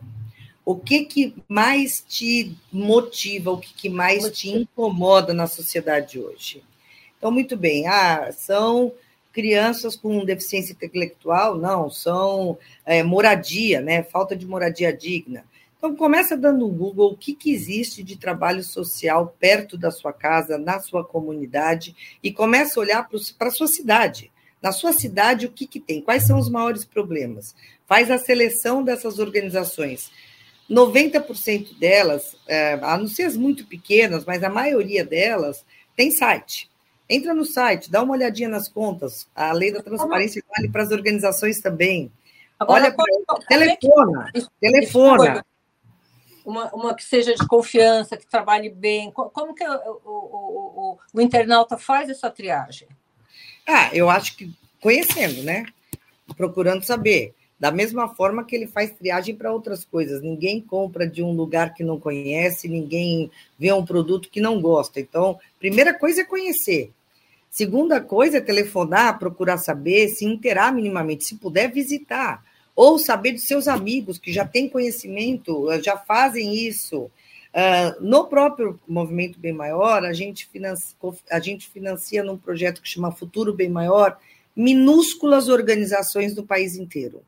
O 0.66 0.76
que, 0.76 1.06
que 1.06 1.36
mais 1.48 2.04
te 2.08 2.56
motiva, 2.72 3.52
o 3.52 3.58
que, 3.58 3.74
que 3.74 3.90
mais 3.90 4.30
te 4.32 4.50
incomoda 4.50 5.34
na 5.34 5.48
sociedade 5.48 6.20
hoje? 6.20 6.64
Então, 7.18 7.32
muito 7.32 7.58
bem, 7.58 7.88
ah, 7.88 8.32
são 8.32 8.92
crianças 9.38 9.96
com 9.96 10.26
deficiência 10.26 10.74
intelectual, 10.74 11.60
não, 11.60 11.92
são 11.92 12.58
é, 12.84 13.04
moradia, 13.04 13.80
né? 13.80 14.02
Falta 14.02 14.36
de 14.36 14.48
moradia 14.48 14.92
digna. 14.92 15.46
Então, 15.78 15.96
começa 15.96 16.36
dando 16.36 16.66
um 16.66 16.76
Google 16.76 17.12
o 17.12 17.16
que, 17.16 17.36
que 17.36 17.54
existe 17.54 18.02
de 18.02 18.18
trabalho 18.18 18.64
social 18.64 19.36
perto 19.40 19.78
da 19.78 19.92
sua 19.92 20.12
casa, 20.12 20.58
na 20.58 20.80
sua 20.80 21.06
comunidade, 21.06 21.96
e 22.24 22.32
começa 22.32 22.80
a 22.80 22.82
olhar 22.82 23.08
para 23.38 23.48
a 23.50 23.52
sua 23.52 23.68
cidade. 23.68 24.32
Na 24.60 24.72
sua 24.72 24.92
cidade, 24.92 25.46
o 25.46 25.52
que, 25.52 25.68
que 25.68 25.80
tem? 25.80 26.02
Quais 26.02 26.24
são 26.24 26.40
os 26.40 26.50
maiores 26.50 26.84
problemas? 26.84 27.56
Faz 27.86 28.10
a 28.10 28.18
seleção 28.18 28.84
dessas 28.84 29.20
organizações. 29.20 30.10
90% 30.68 31.78
delas, 31.78 32.36
é, 32.48 32.74
a 32.82 32.98
não 32.98 33.08
ser 33.08 33.26
as 33.26 33.38
muito 33.38 33.68
pequenas, 33.68 34.26
mas 34.26 34.42
a 34.42 34.50
maioria 34.50 35.06
delas, 35.06 35.64
tem 35.96 36.10
site. 36.10 36.68
Entra 37.10 37.34
no 37.34 37.46
site, 37.46 37.90
dá 37.90 38.04
uma 38.04 38.14
olhadinha 38.14 38.50
nas 38.50 38.68
contas. 38.68 39.28
A 39.34 39.54
lei 39.54 39.72
da 39.72 39.82
transparência 39.82 40.44
vale 40.56 40.70
para 40.70 40.84
as 40.84 40.92
organizações 40.92 41.62
também. 41.62 42.12
Agora, 42.60 42.86
Olha, 42.86 42.92
como, 42.92 43.40
telefona, 43.48 44.32
que, 44.34 44.46
telefona. 44.60 45.46
Uma, 46.44 46.74
uma 46.74 46.96
que 46.96 47.04
seja 47.04 47.34
de 47.34 47.46
confiança, 47.48 48.18
que 48.18 48.26
trabalhe 48.26 48.70
bem. 48.70 49.12
Como 49.12 49.54
que 49.54 49.64
o, 49.66 50.02
o, 50.06 50.12
o, 50.12 50.98
o 51.14 51.22
internauta 51.22 51.78
faz 51.78 52.10
essa 52.10 52.30
triagem? 52.30 52.88
Ah, 53.68 53.90
eu 53.94 54.10
acho 54.10 54.36
que 54.36 54.52
conhecendo, 54.82 55.44
né? 55.44 55.66
Procurando 56.36 56.84
saber. 56.84 57.34
Da 57.60 57.72
mesma 57.72 58.14
forma 58.16 58.46
que 58.46 58.56
ele 58.56 58.68
faz 58.68 58.92
triagem 58.92 59.36
para 59.36 59.52
outras 59.52 59.84
coisas. 59.84 60.22
Ninguém 60.22 60.62
compra 60.62 61.08
de 61.08 61.24
um 61.24 61.32
lugar 61.32 61.74
que 61.74 61.84
não 61.84 62.00
conhece, 62.00 62.68
ninguém 62.68 63.32
vê 63.58 63.72
um 63.74 63.86
produto 63.86 64.30
que 64.30 64.40
não 64.40 64.62
gosta. 64.62 65.00
Então, 65.00 65.40
primeira 65.60 65.94
coisa 65.94 66.22
é 66.22 66.26
conhecer. 66.26 66.92
Segunda 67.50 68.00
coisa 68.00 68.38
é 68.38 68.42
telefonar, 68.42 69.18
procurar 69.18 69.58
saber, 69.58 70.10
se 70.10 70.26
interar 70.26 70.74
minimamente, 70.74 71.26
se 71.26 71.36
puder 71.36 71.72
visitar, 71.72 72.44
ou 72.76 73.00
saber 73.00 73.32
de 73.32 73.40
seus 73.40 73.68
amigos 73.68 74.20
que 74.20 74.32
já 74.32 74.46
têm 74.46 74.70
conhecimento, 74.70 75.72
eh, 75.72 75.82
já 75.82 75.98
fazem 75.98 76.54
isso. 76.56 77.10
Uh, 77.48 78.00
no 78.00 78.28
próprio 78.28 78.80
Movimento 78.88 79.40
Bem 79.40 79.54
Maior, 79.54 80.06
a 80.06 80.14
gente, 80.14 80.46
financia, 80.46 80.96
a 81.32 81.40
gente 81.40 81.68
financia 81.68 82.24
num 82.24 82.38
projeto 82.38 82.82
que 82.82 82.88
chama 82.88 83.12
Futuro 83.12 83.52
Bem 83.52 83.70
Maior 83.70 84.18
minúsculas 84.56 85.50
organizações 85.50 86.34
do 86.34 86.44
país 86.44 86.76
inteiro. 86.76 87.22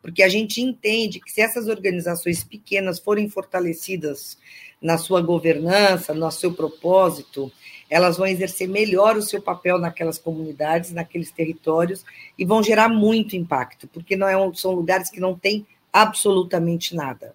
Porque 0.00 0.22
a 0.22 0.28
gente 0.28 0.60
entende 0.60 1.20
que 1.20 1.32
se 1.32 1.40
essas 1.40 1.66
organizações 1.66 2.44
pequenas 2.44 3.00
forem 3.00 3.28
fortalecidas 3.28 4.38
na 4.80 4.96
sua 4.96 5.20
governança, 5.20 6.14
no 6.14 6.30
seu 6.30 6.52
propósito, 6.52 7.50
elas 7.88 8.16
vão 8.16 8.26
exercer 8.26 8.68
melhor 8.68 9.16
o 9.16 9.22
seu 9.22 9.40
papel 9.40 9.78
naquelas 9.78 10.18
comunidades, 10.18 10.92
naqueles 10.92 11.30
territórios 11.30 12.04
e 12.38 12.44
vão 12.44 12.62
gerar 12.62 12.88
muito 12.88 13.36
impacto, 13.36 13.86
porque 13.88 14.16
não 14.16 14.28
é, 14.28 14.54
são 14.54 14.72
lugares 14.72 15.10
que 15.10 15.20
não 15.20 15.36
têm 15.36 15.66
absolutamente 15.92 16.94
nada. 16.94 17.34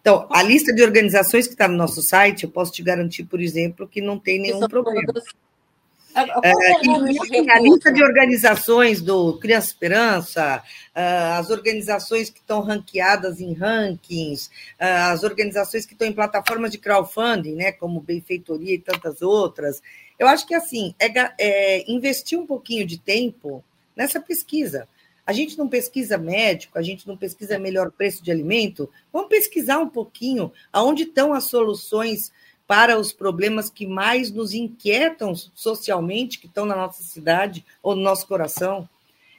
Então, 0.00 0.26
a 0.30 0.40
lista 0.42 0.72
de 0.72 0.82
organizações 0.84 1.46
que 1.46 1.54
está 1.54 1.66
no 1.66 1.76
nosso 1.76 2.00
site, 2.00 2.44
eu 2.44 2.50
posso 2.50 2.70
te 2.70 2.82
garantir, 2.82 3.24
por 3.24 3.40
exemplo, 3.40 3.88
que 3.88 4.00
não 4.00 4.18
tem 4.18 4.40
nenhum 4.40 4.60
problema. 4.68 5.12
É, 6.16 7.52
a 7.52 7.60
lista 7.60 7.92
de 7.92 8.02
organizações 8.02 9.02
do 9.02 9.38
Criança 9.38 9.66
Esperança, 9.66 10.62
ah, 10.94 11.36
as 11.36 11.50
organizações 11.50 12.30
que 12.30 12.38
estão 12.38 12.62
ranqueadas 12.62 13.38
em 13.38 13.52
rankings, 13.52 14.50
ah, 14.78 15.10
as 15.10 15.22
organizações 15.22 15.84
que 15.84 15.92
estão 15.92 16.08
em 16.08 16.14
plataformas 16.14 16.70
de 16.70 16.78
crowdfunding, 16.78 17.54
né, 17.54 17.70
como 17.70 18.00
Benfeitoria 18.00 18.74
e 18.74 18.78
tantas 18.78 19.20
outras. 19.20 19.82
Eu 20.18 20.26
acho 20.26 20.46
que 20.46 20.54
assim 20.54 20.94
é, 20.98 21.12
é 21.38 21.90
investir 21.90 22.38
um 22.38 22.46
pouquinho 22.46 22.86
de 22.86 22.98
tempo 22.98 23.62
nessa 23.94 24.18
pesquisa. 24.18 24.88
A 25.26 25.34
gente 25.34 25.58
não 25.58 25.68
pesquisa 25.68 26.16
médico, 26.16 26.78
a 26.78 26.82
gente 26.82 27.06
não 27.06 27.16
pesquisa 27.16 27.58
melhor 27.58 27.90
preço 27.90 28.22
de 28.22 28.30
alimento. 28.30 28.88
Vamos 29.12 29.28
pesquisar 29.28 29.78
um 29.78 29.88
pouquinho 29.88 30.50
aonde 30.72 31.02
estão 31.02 31.34
as 31.34 31.44
soluções 31.44 32.32
para 32.66 32.98
os 32.98 33.12
problemas 33.12 33.70
que 33.70 33.86
mais 33.86 34.30
nos 34.30 34.52
inquietam 34.52 35.34
socialmente, 35.54 36.38
que 36.38 36.46
estão 36.46 36.66
na 36.66 36.74
nossa 36.74 37.02
cidade 37.02 37.64
ou 37.82 37.94
no 37.94 38.02
nosso 38.02 38.26
coração. 38.26 38.88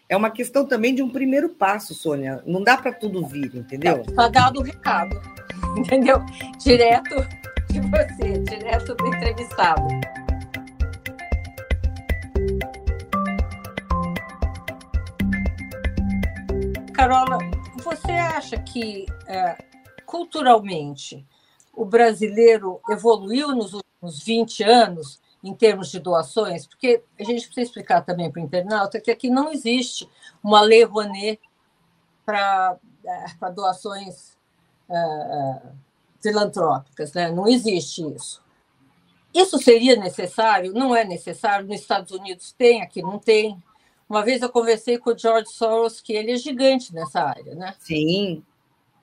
É 0.08 0.16
uma 0.16 0.30
questão 0.30 0.66
também 0.66 0.96
de 0.96 1.04
um 1.04 1.10
primeiro 1.10 1.50
passo, 1.50 1.94
Sônia. 1.94 2.42
Não 2.46 2.64
dá 2.64 2.78
para 2.78 2.94
tudo 2.94 3.26
vir, 3.26 3.54
entendeu? 3.54 4.04
Está 4.08 4.30
dado 4.30 4.62
o 4.62 4.64
recado, 4.64 5.20
entendeu? 5.78 6.24
Direto 6.58 7.16
de 7.70 7.82
você, 7.82 8.40
direto 8.40 8.96
do 8.96 9.08
entrevistado. 9.08 9.88
Carola, 16.94 17.38
você 17.84 18.12
acha 18.12 18.58
que 18.60 19.06
é, 19.28 19.58
culturalmente 20.06 21.26
o 21.78 21.86
brasileiro 21.86 22.82
evoluiu 22.90 23.50
nos 23.50 23.74
últimos 23.74 24.24
20 24.24 24.64
anos 24.64 25.22
em 25.44 25.54
termos 25.54 25.92
de 25.92 26.00
doações? 26.00 26.66
Porque 26.66 27.04
a 27.20 27.24
gente 27.24 27.46
precisa 27.46 27.62
explicar 27.62 28.02
também 28.02 28.32
para 28.32 28.42
o 28.42 28.44
internauta 28.44 29.00
que 29.00 29.12
aqui 29.12 29.30
não 29.30 29.52
existe 29.52 30.10
uma 30.44 30.60
lei 30.60 30.84
Rouanet 30.84 31.40
para 32.26 32.78
é, 33.06 33.52
doações 33.52 34.36
é, 34.90 35.62
filantrópicas, 36.20 37.14
né? 37.14 37.30
não 37.30 37.48
existe 37.48 38.02
isso. 38.16 38.42
Isso 39.32 39.60
seria 39.60 39.96
necessário? 39.96 40.74
Não 40.74 40.96
é 40.96 41.06
necessário. 41.06 41.68
Nos 41.68 41.80
Estados 41.80 42.12
Unidos 42.12 42.52
tem, 42.54 42.82
aqui 42.82 43.04
não 43.04 43.20
tem. 43.20 43.62
Uma 44.10 44.24
vez 44.24 44.42
eu 44.42 44.50
conversei 44.50 44.98
com 44.98 45.12
o 45.12 45.18
George 45.18 45.52
Soros, 45.52 46.02
que 46.02 46.14
ele 46.14 46.32
é 46.32 46.38
gigante 46.38 46.92
nessa 46.92 47.22
área, 47.22 47.54
né? 47.54 47.76
Sim. 47.78 48.44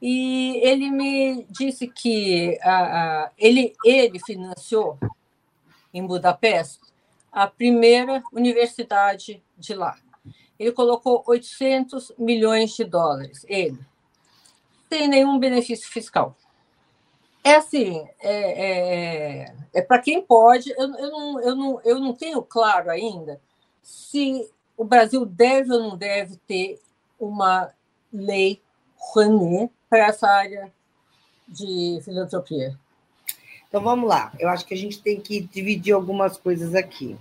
E 0.07 0.59
ele 0.59 0.91
me 0.91 1.47
disse 1.49 1.89
que 1.89 2.59
ele, 3.39 3.75
ele 3.83 4.19
financiou 4.19 4.99
em 5.95 6.07
Budapeste 6.07 6.79
a 7.33 7.47
primeira 7.47 8.23
universidade 8.31 9.43
de 9.57 9.73
lá. 9.73 9.97
Ele 10.59 10.73
colocou 10.73 11.25
800 11.27 12.13
milhões 12.19 12.77
de 12.77 12.85
dólares, 12.85 13.47
ele, 13.49 13.79
sem 14.91 15.09
nenhum 15.09 15.39
benefício 15.39 15.89
fiscal. 15.89 16.37
É 17.43 17.55
assim, 17.55 18.07
é, 18.21 19.47
é, 19.47 19.55
é 19.73 19.81
para 19.81 20.03
quem 20.03 20.21
pode. 20.21 20.69
Eu, 20.73 20.95
eu, 20.97 21.11
não, 21.11 21.41
eu, 21.41 21.57
não, 21.57 21.81
eu 21.83 21.99
não 21.99 22.13
tenho 22.13 22.43
claro 22.43 22.91
ainda 22.91 23.41
se 23.83 24.51
o 24.77 24.85
Brasil 24.85 25.25
deve 25.25 25.73
ou 25.73 25.81
não 25.81 25.97
deve 25.97 26.37
ter 26.47 26.79
uma 27.19 27.73
lei 28.13 28.61
Rouanet 29.13 29.71
para 29.89 30.07
essa 30.07 30.29
área 30.29 30.73
de 31.49 32.01
filantropia? 32.05 32.79
Então 33.69 33.83
vamos 33.83 34.09
lá. 34.09 34.33
Eu 34.39 34.49
acho 34.49 34.65
que 34.65 34.75
a 34.75 34.77
gente 34.77 35.01
tem 35.01 35.21
que 35.21 35.41
dividir 35.41 35.93
algumas 35.93 36.37
coisas 36.37 36.75
aqui. 36.75 37.17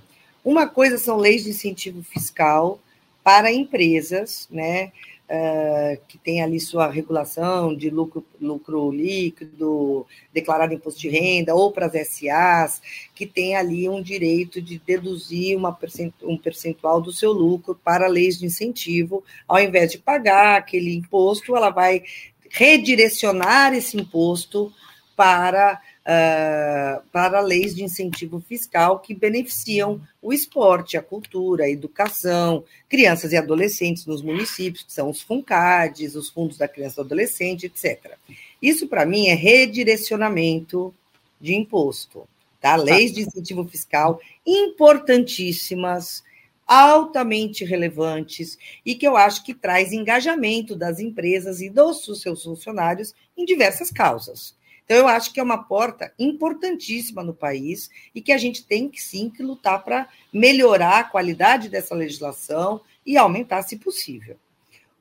Uma 0.46 0.68
coisa 0.68 0.98
são 0.98 1.18
leis 1.18 1.44
de 1.44 1.50
incentivo 1.50 2.04
fiscal 2.04 2.80
para 3.24 3.52
empresas, 3.52 4.48
né? 4.52 4.92
Uh, 5.34 6.00
que 6.08 6.18
tem 6.18 6.44
ali 6.44 6.60
sua 6.60 6.88
regulação 6.88 7.76
de 7.76 7.90
lucro, 7.90 8.24
lucro 8.40 8.92
líquido, 8.92 10.06
declarado 10.32 10.74
imposto 10.74 11.00
de 11.00 11.10
renda, 11.10 11.56
ou 11.56 11.72
para 11.72 11.88
as 11.88 12.08
SAs, 12.08 12.82
que 13.16 13.26
tem 13.26 13.56
ali 13.56 13.90
um 13.90 14.02
direito 14.02 14.62
de 14.62 14.80
deduzir 14.80 15.58
uma 15.58 15.76
um 16.24 16.38
percentual 16.38 17.02
do 17.02 17.12
seu 17.12 17.32
lucro 17.32 17.80
para 17.84 18.08
leis 18.08 18.38
de 18.38 18.46
incentivo, 18.46 19.24
ao 19.48 19.60
invés 19.60 19.92
de 19.92 19.98
pagar 19.98 20.58
aquele 20.58 20.96
imposto, 20.96 21.56
ela 21.56 21.72
vai 21.72 22.04
redirecionar 22.50 23.74
esse 23.74 23.98
imposto 23.98 24.72
para 25.16 25.82
uh, 26.04 27.02
para 27.12 27.40
leis 27.40 27.76
de 27.76 27.84
incentivo 27.84 28.40
fiscal 28.42 29.00
que 29.00 29.14
beneficiam 29.14 30.02
o 30.22 30.34
esporte, 30.34 30.98
a 30.98 31.02
cultura, 31.02 31.66
a 31.66 31.70
educação, 31.70 32.64
crianças 32.88 33.32
e 33.32 33.38
adolescentes 33.38 34.06
nos 34.06 34.22
municípios, 34.22 34.84
que 34.84 34.94
são 34.94 35.10
os 35.10 35.22
FUNCADs, 35.22 36.16
os 36.16 36.30
fundos 36.30 36.58
da 36.58 36.68
criança 36.68 37.02
e 37.02 37.04
adolescente, 37.04 37.66
etc. 37.66 38.18
Isso, 38.62 38.88
para 38.88 39.06
mim, 39.06 39.28
é 39.28 39.34
redirecionamento 39.34 40.94
de 41.40 41.54
imposto. 41.56 42.28
Tá? 42.62 42.78
Leis 42.78 43.12
de 43.12 43.22
incentivo 43.22 43.68
fiscal 43.68 44.22
importantíssimas, 44.46 46.24
altamente 46.66 47.66
relevantes 47.66 48.58
e 48.86 48.96
que 48.96 49.06
eu 49.06 49.18
acho 49.18 49.44
que 49.44 49.54
traz 49.54 49.92
engajamento 49.92 50.74
das 50.74 51.00
empresas 51.00 51.60
e 51.60 51.70
dos 51.70 52.06
seus 52.22 52.44
funcionários 52.44 53.14
em 53.38 53.44
diversas 53.44 53.92
causas. 53.92 54.56
Então, 54.86 54.98
eu 54.98 55.08
acho 55.08 55.34
que 55.34 55.40
é 55.40 55.44
uma 55.44 55.64
porta 55.64 56.14
importantíssima 56.20 57.24
no 57.24 57.34
país 57.34 57.90
e 58.14 58.22
que 58.22 58.32
a 58.32 58.38
gente 58.38 58.66
tem 58.66 58.90
que 58.90 59.02
sim 59.02 59.30
que 59.30 59.42
lutar 59.42 59.84
para 59.84 60.10
melhorar 60.32 61.00
a 61.00 61.04
qualidade 61.04 61.70
dessa 61.70 61.96
legislação 61.96 62.82
e 63.06 63.18
aumentar, 63.18 63.62
se 63.64 63.78
possível. 63.78 64.38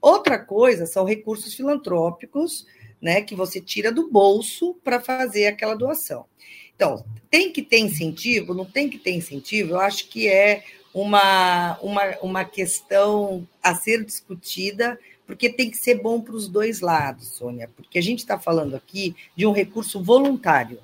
Outra 0.01 0.39
coisa 0.39 0.87
são 0.87 1.05
recursos 1.05 1.55
filantrópicos, 1.55 2.67
né, 3.01 3.21
que 3.21 3.35
você 3.35 3.61
tira 3.61 3.91
do 3.91 4.11
bolso 4.11 4.75
para 4.85 5.01
fazer 5.01 5.47
aquela 5.47 5.75
doação. 5.75 6.27
Então, 6.75 7.05
tem 7.31 7.53
que 7.53 7.63
ter 7.63 7.79
incentivo? 7.79 8.55
Não 8.55 8.65
tem 8.65 8.89
que 8.89 8.99
ter 8.99 9.13
incentivo? 9.13 9.73
Eu 9.73 9.81
acho 9.81 10.09
que 10.09 10.29
é 10.29 10.65
uma, 10.95 11.79
uma, 11.81 12.19
uma 12.21 12.45
questão 12.45 13.47
a 13.63 13.75
ser 13.75 14.05
discutida 14.05 14.99
porque 15.27 15.49
tem 15.49 15.71
que 15.71 15.77
ser 15.77 16.03
bom 16.03 16.21
para 16.21 16.35
os 16.35 16.49
dois 16.49 16.81
lados, 16.81 17.29
Sônia, 17.29 17.71
porque 17.77 17.99
a 17.99 18.03
gente 18.03 18.21
está 18.21 18.39
falando 18.39 18.75
aqui 18.75 19.15
de 19.37 19.47
um 19.47 19.53
recurso 19.53 20.03
voluntário, 20.03 20.81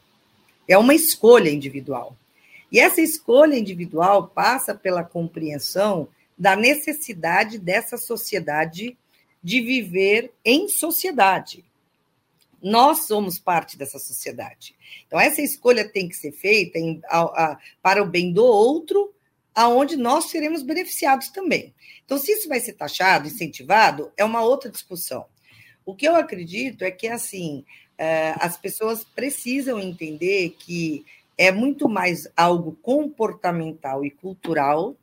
é 0.67 0.77
uma 0.77 0.95
escolha 0.95 1.51
individual. 1.51 2.17
E 2.71 2.79
essa 2.79 3.01
escolha 3.01 3.57
individual 3.57 4.29
passa 4.29 4.75
pela 4.75 5.03
compreensão 5.03 6.09
da 6.37 6.55
necessidade 6.55 7.59
dessa 7.59 7.97
sociedade 7.97 8.97
de 9.43 9.61
viver 9.61 10.33
em 10.45 10.69
sociedade. 10.69 11.65
Nós 12.63 13.07
somos 13.07 13.39
parte 13.39 13.79
dessa 13.79 13.99
sociedade. 13.99 14.75
Então, 15.07 15.19
essa 15.19 15.41
escolha 15.41 15.89
tem 15.89 16.09
que 16.09 16.17
ser 16.17 16.33
feita 16.33 16.79
em, 16.79 17.01
a, 17.09 17.21
a, 17.21 17.59
para 17.81 18.03
o 18.03 18.07
bem 18.07 18.33
do 18.33 18.45
outro 18.45 19.13
aonde 19.59 19.97
nós 19.97 20.27
seremos 20.27 20.63
beneficiados 20.63 21.31
também. 21.31 21.75
Então, 22.05 22.17
se 22.17 22.31
isso 22.31 22.49
vai 22.49 22.61
ser 22.61 22.75
taxado, 22.75 23.27
incentivado, 23.27 24.13
é 24.17 24.25
uma 24.25 24.41
outra 24.41 24.71
discussão. 24.71 25.27
O 25.85 25.97
que 25.97 26.07
eu 26.07 26.15
acredito 26.15 26.85
é 26.85 26.93
que, 26.93 27.09
assim, 27.09 27.65
eh, 27.99 28.37
as 28.39 28.57
pessoas 28.57 29.03
precisam 29.03 29.81
entender 29.81 30.55
que 30.61 31.05
é 31.37 31.51
muito 31.51 31.89
mais 31.89 32.29
algo 32.37 32.79
comportamental 32.81 34.05
e 34.05 34.13
cultural 34.13 34.95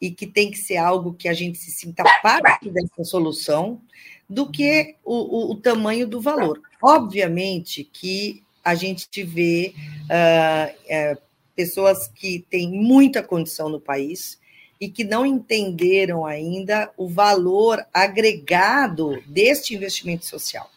e 0.00 0.10
que 0.10 0.26
tem 0.26 0.50
que 0.50 0.56
ser 0.56 0.78
algo 0.78 1.12
que 1.12 1.28
a 1.28 1.34
gente 1.34 1.58
se 1.58 1.70
sinta 1.70 2.04
parte 2.22 2.70
dessa 2.70 3.04
solução 3.04 3.82
do 4.26 4.50
que 4.50 4.96
o, 5.04 5.14
o, 5.14 5.52
o 5.52 5.56
tamanho 5.56 6.08
do 6.08 6.22
valor. 6.22 6.58
Obviamente 6.82 7.84
que 7.84 8.42
a 8.64 8.74
gente 8.74 9.22
vê 9.22 9.74
uh, 10.04 11.27
pessoas 11.58 12.06
que 12.06 12.46
têm 12.48 12.70
muita 12.70 13.20
condição 13.20 13.68
no 13.68 13.80
país 13.80 14.38
e 14.80 14.88
que 14.88 15.02
não 15.02 15.26
entenderam 15.26 16.24
ainda 16.24 16.88
o 16.96 17.08
valor 17.08 17.84
agregado 17.92 19.20
deste 19.26 19.74
investimento 19.74 20.24
social. 20.24 20.70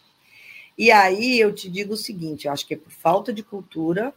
E 0.76 0.90
aí 0.90 1.38
eu 1.38 1.54
te 1.54 1.70
digo 1.70 1.94
o 1.94 1.96
seguinte: 1.96 2.48
eu 2.48 2.52
acho 2.52 2.66
que 2.66 2.74
é 2.74 2.76
por 2.76 2.90
falta 2.90 3.32
de 3.32 3.44
cultura, 3.44 4.12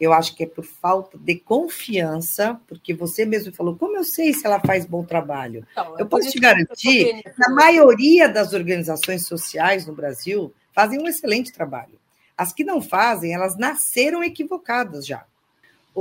eu 0.00 0.12
acho 0.12 0.34
que 0.34 0.42
é 0.42 0.46
por 0.48 0.64
falta 0.64 1.16
de 1.16 1.36
confiança, 1.36 2.60
porque 2.66 2.92
você 2.92 3.24
mesmo 3.24 3.52
falou, 3.52 3.76
como 3.76 3.96
eu 3.96 4.02
sei 4.02 4.32
se 4.32 4.44
ela 4.44 4.58
faz 4.58 4.84
bom 4.84 5.04
trabalho? 5.04 5.64
Então, 5.70 5.96
eu 5.96 6.06
posso 6.06 6.28
te 6.28 6.40
garantir 6.40 7.22
que 7.22 7.44
a 7.46 7.50
maioria 7.50 8.28
das 8.28 8.52
organizações 8.52 9.28
sociais 9.28 9.86
no 9.86 9.94
Brasil 9.94 10.52
fazem 10.72 10.98
um 10.98 11.06
excelente 11.06 11.52
trabalho. 11.52 12.00
As 12.36 12.52
que 12.52 12.64
não 12.64 12.82
fazem, 12.82 13.32
elas 13.32 13.56
nasceram 13.56 14.24
equivocadas 14.24 15.06
já. 15.06 15.24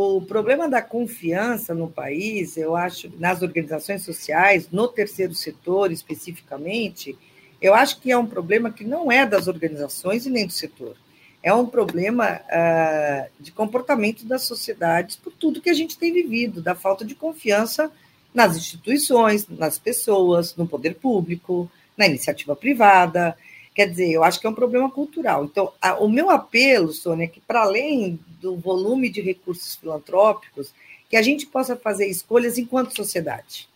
O 0.01 0.21
problema 0.21 0.69
da 0.69 0.81
confiança 0.81 1.73
no 1.73 1.89
país, 1.89 2.55
eu 2.55 2.73
acho, 2.73 3.11
nas 3.19 3.41
organizações 3.41 4.01
sociais, 4.01 4.69
no 4.71 4.87
terceiro 4.87 5.35
setor 5.35 5.91
especificamente, 5.91 7.17
eu 7.61 7.75
acho 7.75 7.99
que 7.99 8.09
é 8.09 8.17
um 8.17 8.25
problema 8.25 8.71
que 8.71 8.85
não 8.85 9.11
é 9.11 9.25
das 9.25 9.49
organizações 9.49 10.25
e 10.25 10.29
nem 10.29 10.47
do 10.47 10.53
setor. 10.53 10.95
é 11.43 11.53
um 11.53 11.65
problema 11.65 12.39
uh, 12.39 13.29
de 13.43 13.51
comportamento 13.51 14.25
das 14.25 14.43
sociedades 14.43 15.17
por 15.17 15.33
tudo 15.33 15.61
que 15.61 15.69
a 15.69 15.73
gente 15.73 15.97
tem 15.97 16.13
vivido, 16.13 16.61
da 16.61 16.75
falta 16.75 17.03
de 17.03 17.13
confiança 17.13 17.91
nas 18.33 18.55
instituições, 18.55 19.49
nas 19.49 19.77
pessoas, 19.77 20.55
no 20.55 20.65
poder 20.65 20.95
público, 20.95 21.69
na 21.97 22.07
iniciativa 22.07 22.55
privada. 22.55 23.35
Quer 23.79 23.91
dizer, 23.91 24.11
eu 24.11 24.25
acho 24.25 24.41
que 24.41 24.45
é 24.45 24.49
um 24.49 24.53
problema 24.53 24.91
cultural. 24.91 25.45
Então, 25.45 25.71
a, 25.81 25.97
o 25.99 26.09
meu 26.09 26.29
apelo, 26.29 26.91
Sônia, 26.91 27.23
é 27.23 27.27
que, 27.27 27.39
para 27.39 27.61
além 27.61 28.19
do 28.41 28.57
volume 28.57 29.07
de 29.07 29.21
recursos 29.21 29.77
filantrópicos, 29.77 30.73
que 31.09 31.15
a 31.15 31.21
gente 31.21 31.45
possa 31.45 31.77
fazer 31.77 32.05
escolhas 32.07 32.57
enquanto 32.57 32.93
sociedade. 32.93 33.69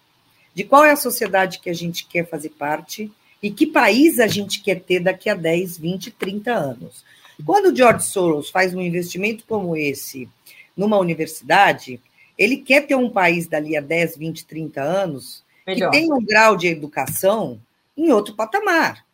De 0.54 0.66
qual 0.66 0.84
é 0.84 0.92
a 0.92 0.98
sociedade 0.98 1.60
que 1.60 1.70
a 1.70 1.74
gente 1.74 2.06
quer 2.06 2.28
fazer 2.28 2.50
parte 2.50 3.10
e 3.42 3.50
que 3.50 3.66
país 3.66 4.20
a 4.20 4.28
gente 4.28 4.62
quer 4.62 4.82
ter 4.82 5.00
daqui 5.00 5.30
a 5.30 5.36
10, 5.36 5.78
20, 5.78 6.12
30 6.12 6.52
anos. 6.52 7.06
Quando 7.46 7.72
o 7.72 7.76
George 7.76 8.04
Soros 8.04 8.50
faz 8.50 8.76
um 8.76 8.82
investimento 8.82 9.46
como 9.48 9.74
esse 9.74 10.28
numa 10.76 10.98
universidade, 10.98 11.98
ele 12.38 12.58
quer 12.58 12.86
ter 12.86 12.96
um 12.96 13.10
país 13.10 13.48
dali 13.48 13.78
a 13.78 13.80
10, 13.80 14.18
20, 14.18 14.46
30 14.48 14.82
anos 14.82 15.42
Melhor. 15.66 15.92
que 15.92 15.98
tenha 15.98 16.14
um 16.14 16.26
grau 16.26 16.58
de 16.58 16.68
educação 16.68 17.58
em 17.96 18.12
outro 18.12 18.36
patamar. 18.36 19.06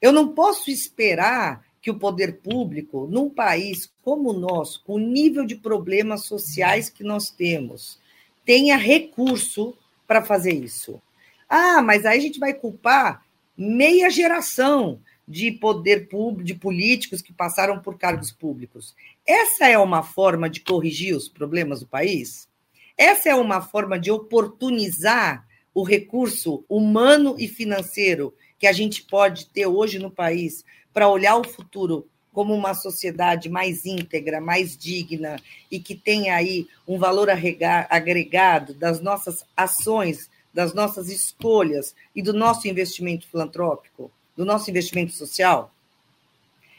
Eu 0.00 0.12
não 0.12 0.28
posso 0.28 0.70
esperar 0.70 1.64
que 1.80 1.90
o 1.90 1.98
poder 1.98 2.38
público, 2.38 3.06
num 3.10 3.30
país 3.30 3.90
como 4.02 4.30
o 4.30 4.38
nosso, 4.38 4.82
com 4.84 4.94
o 4.94 4.98
nível 4.98 5.44
de 5.44 5.56
problemas 5.56 6.26
sociais 6.26 6.90
que 6.90 7.04
nós 7.04 7.30
temos, 7.30 7.98
tenha 8.44 8.76
recurso 8.76 9.76
para 10.06 10.24
fazer 10.24 10.52
isso. 10.52 11.00
Ah, 11.48 11.80
mas 11.82 12.04
aí 12.04 12.18
a 12.18 12.22
gente 12.22 12.38
vai 12.38 12.52
culpar 12.52 13.24
meia 13.56 14.10
geração 14.10 15.00
de 15.26 15.52
poder 15.52 16.08
público, 16.08 16.44
de 16.44 16.54
políticos 16.54 17.20
que 17.20 17.32
passaram 17.32 17.80
por 17.80 17.98
cargos 17.98 18.32
públicos. 18.32 18.94
Essa 19.26 19.68
é 19.68 19.78
uma 19.78 20.02
forma 20.02 20.48
de 20.48 20.60
corrigir 20.60 21.14
os 21.14 21.28
problemas 21.28 21.80
do 21.80 21.86
país? 21.86 22.48
Essa 22.96 23.28
é 23.28 23.34
uma 23.34 23.60
forma 23.60 23.98
de 23.98 24.10
oportunizar 24.10 25.46
o 25.74 25.82
recurso 25.82 26.64
humano 26.68 27.36
e 27.38 27.46
financeiro 27.46 28.34
que 28.58 28.66
a 28.66 28.72
gente 28.72 29.02
pode 29.02 29.46
ter 29.46 29.66
hoje 29.66 29.98
no 29.98 30.10
país 30.10 30.64
para 30.92 31.08
olhar 31.08 31.36
o 31.36 31.44
futuro 31.44 32.08
como 32.32 32.54
uma 32.54 32.74
sociedade 32.74 33.48
mais 33.48 33.84
íntegra, 33.84 34.40
mais 34.40 34.76
digna 34.76 35.40
e 35.70 35.80
que 35.80 35.94
tenha 35.94 36.34
aí 36.34 36.66
um 36.86 36.98
valor 36.98 37.28
agregado 37.30 38.74
das 38.74 39.00
nossas 39.00 39.44
ações, 39.56 40.30
das 40.52 40.72
nossas 40.74 41.08
escolhas 41.08 41.94
e 42.14 42.22
do 42.22 42.32
nosso 42.32 42.68
investimento 42.68 43.26
filantrópico? 43.26 44.10
do 44.38 44.44
nosso 44.44 44.70
investimento 44.70 45.12
social? 45.12 45.74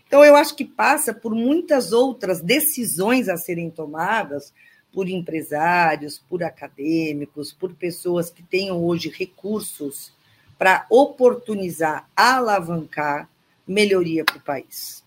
Então, 0.08 0.24
eu 0.24 0.38
acho 0.38 0.56
que 0.56 0.64
passa 0.64 1.14
por 1.14 1.36
muitas 1.36 1.92
outras 1.92 2.42
decisões 2.42 3.28
a 3.28 3.36
serem 3.36 3.70
tomadas 3.70 4.54
por 4.94 5.10
empresários, 5.10 6.18
por 6.18 6.42
acadêmicos, 6.42 7.52
por 7.52 7.76
pessoas 7.76 8.30
que 8.32 8.42
tenham 8.42 8.84
hoje 8.84 9.10
recursos 9.10 10.14
para 10.60 10.86
oportunizar, 10.90 12.10
alavancar 12.14 13.30
melhoria 13.66 14.26
para 14.26 14.38
o 14.38 14.42
país. 14.42 15.06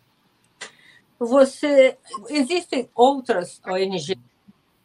Você 1.19 1.99
existem 2.31 2.89
outras 2.95 3.61
ONGs 3.65 4.17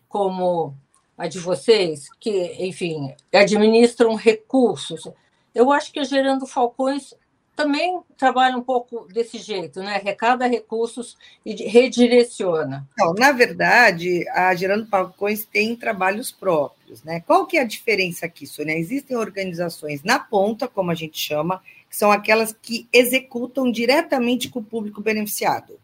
como 0.10 0.76
a 1.18 1.28
de 1.28 1.40
vocês 1.40 2.10
que, 2.20 2.54
enfim, 2.60 3.16
administram 3.34 4.14
recursos. 4.14 5.08
Eu 5.56 5.72
acho 5.72 5.92
que 5.92 6.00
a 6.00 6.04
Gerando 6.04 6.46
Falcões 6.46 7.14
também 7.58 8.00
trabalha 8.16 8.56
um 8.56 8.62
pouco 8.62 9.08
desse 9.12 9.40
jeito, 9.40 9.80
né? 9.80 10.00
Recada 10.02 10.46
recursos 10.46 11.18
e 11.44 11.56
redireciona. 11.68 12.88
Não, 12.96 13.16
na 13.16 13.32
verdade, 13.32 14.24
a 14.30 14.54
Gerando 14.54 14.86
Falcões 14.86 15.44
tem 15.44 15.76
trabalhos 15.76 16.32
próprios, 16.32 17.04
né? 17.04 17.20
Qual 17.22 17.48
que 17.48 17.58
é 17.58 17.62
a 17.62 17.66
diferença 17.66 18.28
aqui, 18.28 18.46
Sônia? 18.46 18.78
Existem 18.78 19.18
organizações 19.18 20.04
na 20.04 20.20
ponta, 20.20 20.68
como 20.68 20.92
a 20.92 20.96
gente 20.96 21.18
chama, 21.18 21.64
que 21.90 21.98
são 21.98 22.12
aquelas 22.12 22.54
que 22.54 22.88
executam 22.94 23.72
diretamente 23.72 24.50
com 24.50 24.60
o 24.60 24.64
público 24.64 25.02
beneficiado. 25.02 25.80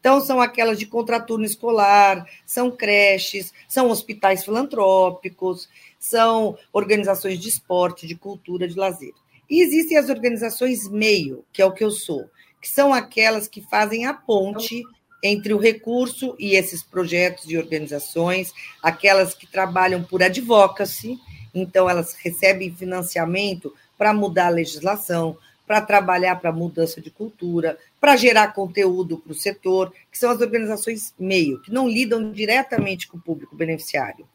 Então, 0.00 0.20
são 0.20 0.40
aquelas 0.40 0.76
de 0.76 0.86
contraturno 0.86 1.44
escolar, 1.44 2.26
são 2.44 2.68
creches, 2.68 3.54
são 3.68 3.88
hospitais 3.88 4.44
filantrópicos, 4.44 5.68
são 6.00 6.58
organizações 6.72 7.38
de 7.38 7.48
esporte, 7.48 8.08
de 8.08 8.16
cultura, 8.16 8.66
de 8.66 8.74
lazer. 8.74 9.14
E 9.52 9.60
existem 9.60 9.98
as 9.98 10.08
organizações 10.08 10.88
meio, 10.88 11.44
que 11.52 11.60
é 11.60 11.66
o 11.66 11.72
que 11.72 11.84
eu 11.84 11.90
sou, 11.90 12.24
que 12.58 12.66
são 12.66 12.94
aquelas 12.94 13.46
que 13.46 13.60
fazem 13.60 14.06
a 14.06 14.14
ponte 14.14 14.82
entre 15.22 15.52
o 15.52 15.58
recurso 15.58 16.34
e 16.38 16.56
esses 16.56 16.82
projetos 16.82 17.44
e 17.50 17.58
organizações, 17.58 18.50
aquelas 18.82 19.34
que 19.34 19.46
trabalham 19.46 20.02
por 20.02 20.22
advocacy, 20.22 21.18
então 21.54 21.88
elas 21.88 22.14
recebem 22.14 22.74
financiamento 22.74 23.74
para 23.98 24.14
mudar 24.14 24.46
a 24.46 24.48
legislação, 24.48 25.36
para 25.66 25.82
trabalhar 25.82 26.36
para 26.36 26.50
mudança 26.50 26.98
de 26.98 27.10
cultura, 27.10 27.76
para 28.00 28.16
gerar 28.16 28.54
conteúdo 28.54 29.18
para 29.18 29.32
o 29.32 29.34
setor, 29.34 29.92
que 30.10 30.16
são 30.16 30.30
as 30.30 30.40
organizações 30.40 31.12
meio, 31.18 31.60
que 31.60 31.70
não 31.70 31.86
lidam 31.86 32.32
diretamente 32.32 33.06
com 33.06 33.18
o 33.18 33.22
público 33.22 33.54
beneficiário. 33.54 34.26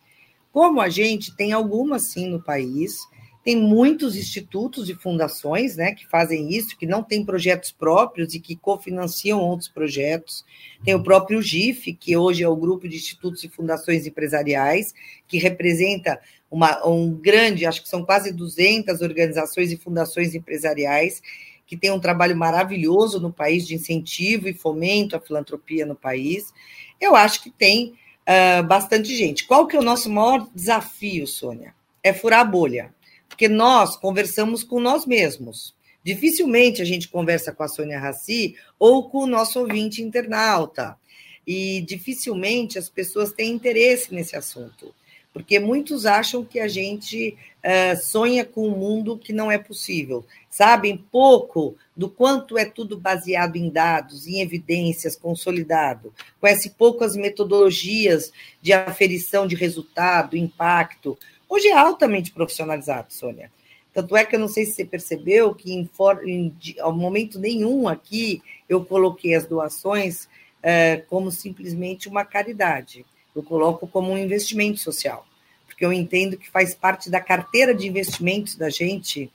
Como 0.53 0.79
a 0.79 0.89
gente 0.89 1.35
tem 1.35 1.53
algumas 1.53 2.03
sim 2.03 2.27
no 2.27 2.39
país, 2.39 2.99
tem 3.47 3.55
muitos 3.55 4.17
institutos 4.17 4.89
e 4.89 4.93
fundações 4.93 5.77
né, 5.77 5.93
que 5.93 6.05
fazem 6.05 6.51
isso, 6.51 6.77
que 6.77 6.85
não 6.85 7.01
têm 7.01 7.23
projetos 7.23 7.71
próprios 7.71 8.33
e 8.33 8.41
que 8.41 8.57
cofinanciam 8.57 9.39
outros 9.39 9.69
projetos. 9.69 10.43
Tem 10.83 10.93
o 10.93 11.01
próprio 11.01 11.41
GIF, 11.41 11.93
que 11.93 12.17
hoje 12.17 12.43
é 12.43 12.49
o 12.49 12.57
Grupo 12.57 12.89
de 12.89 12.97
Institutos 12.97 13.45
e 13.45 13.47
Fundações 13.47 14.05
Empresariais, 14.05 14.93
que 15.25 15.37
representa 15.37 16.19
uma, 16.51 16.85
um 16.85 17.09
grande, 17.09 17.65
acho 17.65 17.81
que 17.81 17.87
são 17.87 18.03
quase 18.03 18.33
200 18.33 18.99
organizações 18.99 19.71
e 19.71 19.77
fundações 19.77 20.35
empresariais, 20.35 21.21
que 21.65 21.77
tem 21.77 21.89
um 21.89 22.01
trabalho 22.01 22.35
maravilhoso 22.35 23.17
no 23.17 23.31
país 23.31 23.65
de 23.65 23.75
incentivo 23.75 24.49
e 24.49 24.53
fomento 24.53 25.15
à 25.15 25.21
filantropia 25.21 25.85
no 25.85 25.95
país. 25.95 26.53
Eu 26.99 27.15
acho 27.15 27.41
que 27.41 27.49
tem 27.49 27.93
uh, 28.27 28.67
bastante 28.67 29.15
gente. 29.15 29.47
Qual 29.47 29.65
que 29.67 29.77
é 29.77 29.79
o 29.79 29.83
nosso 29.83 30.09
maior 30.09 30.49
desafio, 30.53 31.25
Sônia? 31.25 31.73
É 32.03 32.11
furar 32.11 32.41
a 32.41 32.45
bolha 32.45 32.96
porque 33.27 33.47
nós 33.47 33.95
conversamos 33.95 34.63
com 34.63 34.79
nós 34.79 35.05
mesmos. 35.05 35.75
Dificilmente 36.03 36.81
a 36.81 36.85
gente 36.85 37.09
conversa 37.09 37.51
com 37.51 37.63
a 37.63 37.67
Sônia 37.67 37.99
Raci 37.99 38.55
ou 38.79 39.09
com 39.09 39.19
o 39.19 39.27
nosso 39.27 39.59
ouvinte 39.59 40.01
internauta. 40.01 40.97
E 41.45 41.81
dificilmente 41.81 42.77
as 42.77 42.89
pessoas 42.89 43.31
têm 43.31 43.51
interesse 43.51 44.13
nesse 44.13 44.35
assunto, 44.35 44.93
porque 45.33 45.59
muitos 45.59 46.05
acham 46.05 46.43
que 46.43 46.59
a 46.59 46.67
gente 46.67 47.37
uh, 47.63 48.01
sonha 48.01 48.43
com 48.43 48.67
um 48.67 48.77
mundo 48.77 49.17
que 49.17 49.31
não 49.31 49.51
é 49.51 49.57
possível. 49.57 50.25
Sabem 50.49 50.97
pouco 50.97 51.75
do 51.95 52.09
quanto 52.09 52.57
é 52.57 52.65
tudo 52.65 52.97
baseado 52.97 53.55
em 53.55 53.69
dados, 53.69 54.27
em 54.27 54.41
evidências, 54.41 55.15
consolidado. 55.15 56.13
Conhece 56.39 56.69
pouco 56.71 57.03
as 57.03 57.15
metodologias 57.15 58.31
de 58.61 58.73
aferição 58.73 59.45
de 59.45 59.55
resultado, 59.55 60.35
impacto, 60.35 61.17
Hoje 61.49 61.67
é 61.67 61.77
altamente 61.77 62.31
profissionalizado, 62.31 63.13
Sônia. 63.13 63.51
Tanto 63.93 64.15
é 64.15 64.23
que 64.25 64.35
eu 64.35 64.39
não 64.39 64.47
sei 64.47 64.65
se 64.65 64.73
você 64.73 64.85
percebeu 64.85 65.55
que, 65.55 65.73
em, 65.73 65.89
em 66.25 66.55
ao 66.79 66.93
momento 66.93 67.39
nenhum 67.39 67.87
aqui, 67.87 68.41
eu 68.69 68.85
coloquei 68.85 69.33
as 69.33 69.45
doações 69.45 70.29
é, 70.61 70.97
como 70.97 71.31
simplesmente 71.31 72.07
uma 72.07 72.23
caridade. 72.23 73.05
Eu 73.35 73.41
coloco 73.41 73.87
como 73.87 74.11
um 74.11 74.17
investimento 74.17 74.79
social, 74.79 75.25
porque 75.65 75.85
eu 75.85 75.93
entendo 75.93 76.37
que 76.37 76.49
faz 76.49 76.75
parte 76.75 77.09
da 77.09 77.19
carteira 77.19 77.73
de 77.73 77.87
investimentos 77.87 78.55
da 78.55 78.69
gente 78.69 79.31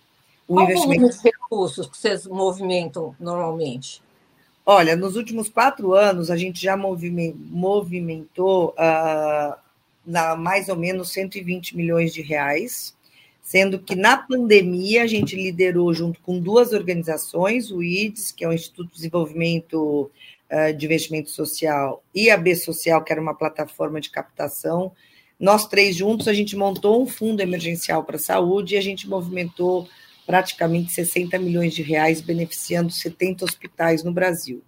o 0.46 0.54
Qual 0.54 0.64
investimento. 0.64 1.06
Quais 1.06 1.22
recursos 1.22 1.86
que 1.86 1.96
vocês 1.96 2.26
movimentam 2.26 3.16
normalmente? 3.18 4.02
Olha, 4.64 4.94
nos 4.94 5.16
últimos 5.16 5.48
quatro 5.48 5.92
anos, 5.92 6.30
a 6.30 6.36
gente 6.36 6.62
já 6.62 6.76
movimentou 6.76 8.74
uh, 8.78 9.56
na 10.04 10.36
mais 10.36 10.68
ou 10.68 10.76
menos 10.76 11.12
120 11.12 11.76
milhões 11.76 12.12
de 12.12 12.22
reais, 12.22 12.94
sendo 13.42 13.78
que 13.78 13.94
na 13.94 14.16
pandemia 14.16 15.02
a 15.02 15.06
gente 15.06 15.34
liderou 15.36 15.92
junto 15.92 16.20
com 16.20 16.38
duas 16.38 16.72
organizações, 16.72 17.70
o 17.70 17.82
IDES, 17.82 18.32
que 18.32 18.44
é 18.44 18.48
o 18.48 18.52
Instituto 18.52 18.88
de 18.88 18.94
Desenvolvimento 18.94 20.10
uh, 20.50 20.72
de 20.76 20.86
Investimento 20.86 21.30
Social, 21.30 22.02
e 22.14 22.30
a 22.30 22.36
B 22.36 22.54
Social, 22.54 23.02
que 23.02 23.12
era 23.12 23.20
uma 23.20 23.34
plataforma 23.34 24.00
de 24.00 24.10
captação. 24.10 24.92
Nós 25.38 25.66
três 25.66 25.96
juntos, 25.96 26.28
a 26.28 26.32
gente 26.32 26.56
montou 26.56 27.02
um 27.02 27.06
fundo 27.06 27.40
emergencial 27.40 28.04
para 28.04 28.16
a 28.16 28.20
saúde 28.20 28.74
e 28.74 28.78
a 28.78 28.82
gente 28.82 29.08
movimentou 29.08 29.88
praticamente 30.24 30.92
60 30.92 31.36
milhões 31.38 31.74
de 31.74 31.82
reais, 31.82 32.20
beneficiando 32.20 32.92
70 32.92 33.44
hospitais 33.44 34.04
no 34.04 34.12
Brasil. 34.12 34.62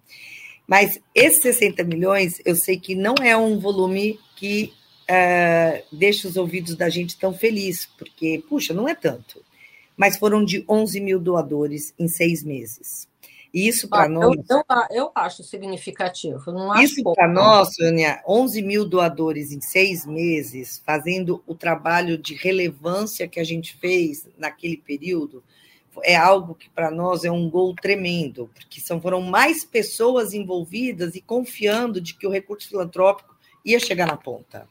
Mas 0.67 0.99
esses 1.13 1.41
60 1.41 1.83
milhões, 1.83 2.41
eu 2.43 2.55
sei 2.55 2.77
que 2.77 2.93
não 2.93 3.15
é 3.21 3.37
um 3.37 3.59
volume 3.59 4.19
que 4.35 4.73
uh, 5.09 5.83
deixa 5.91 6.27
os 6.27 6.37
ouvidos 6.37 6.75
da 6.75 6.89
gente 6.89 7.17
tão 7.17 7.33
feliz, 7.33 7.87
porque, 7.97 8.43
puxa, 8.47 8.73
não 8.73 8.87
é 8.87 8.95
tanto. 8.95 9.43
Mas 9.95 10.17
foram 10.17 10.43
de 10.43 10.65
11 10.67 10.99
mil 10.99 11.19
doadores 11.19 11.93
em 11.97 12.07
seis 12.07 12.43
meses. 12.43 13.07
Isso 13.53 13.87
para 13.87 14.03
ah, 14.03 14.09
nós. 14.09 14.35
Eu, 14.49 14.57
eu, 14.67 14.85
eu, 14.91 15.11
acho 15.15 15.41
significativo. 15.41 16.51
Não 16.51 16.73
acho 16.73 16.83
isso 16.83 17.13
para 17.13 17.25
nós, 17.25 17.73
Sônia, 17.73 18.21
11 18.27 18.61
mil 18.61 18.85
doadores 18.85 19.53
em 19.53 19.61
seis 19.61 20.05
meses, 20.05 20.83
fazendo 20.85 21.41
o 21.47 21.55
trabalho 21.55 22.17
de 22.17 22.33
relevância 22.33 23.29
que 23.29 23.39
a 23.39 23.45
gente 23.45 23.77
fez 23.77 24.27
naquele 24.37 24.75
período, 24.75 25.41
é 26.03 26.17
algo 26.17 26.53
que 26.53 26.69
para 26.69 26.91
nós 26.91 27.23
é 27.23 27.31
um 27.31 27.49
gol 27.49 27.73
tremendo, 27.73 28.49
porque 28.53 28.81
são, 28.81 28.99
foram 28.99 29.21
mais 29.21 29.63
pessoas 29.63 30.33
envolvidas 30.33 31.15
e 31.15 31.21
confiando 31.21 32.01
de 32.01 32.13
que 32.13 32.27
o 32.27 32.31
recurso 32.31 32.67
filantrópico 32.67 33.33
ia 33.63 33.79
chegar 33.79 34.05
na 34.05 34.17
ponta. 34.17 34.67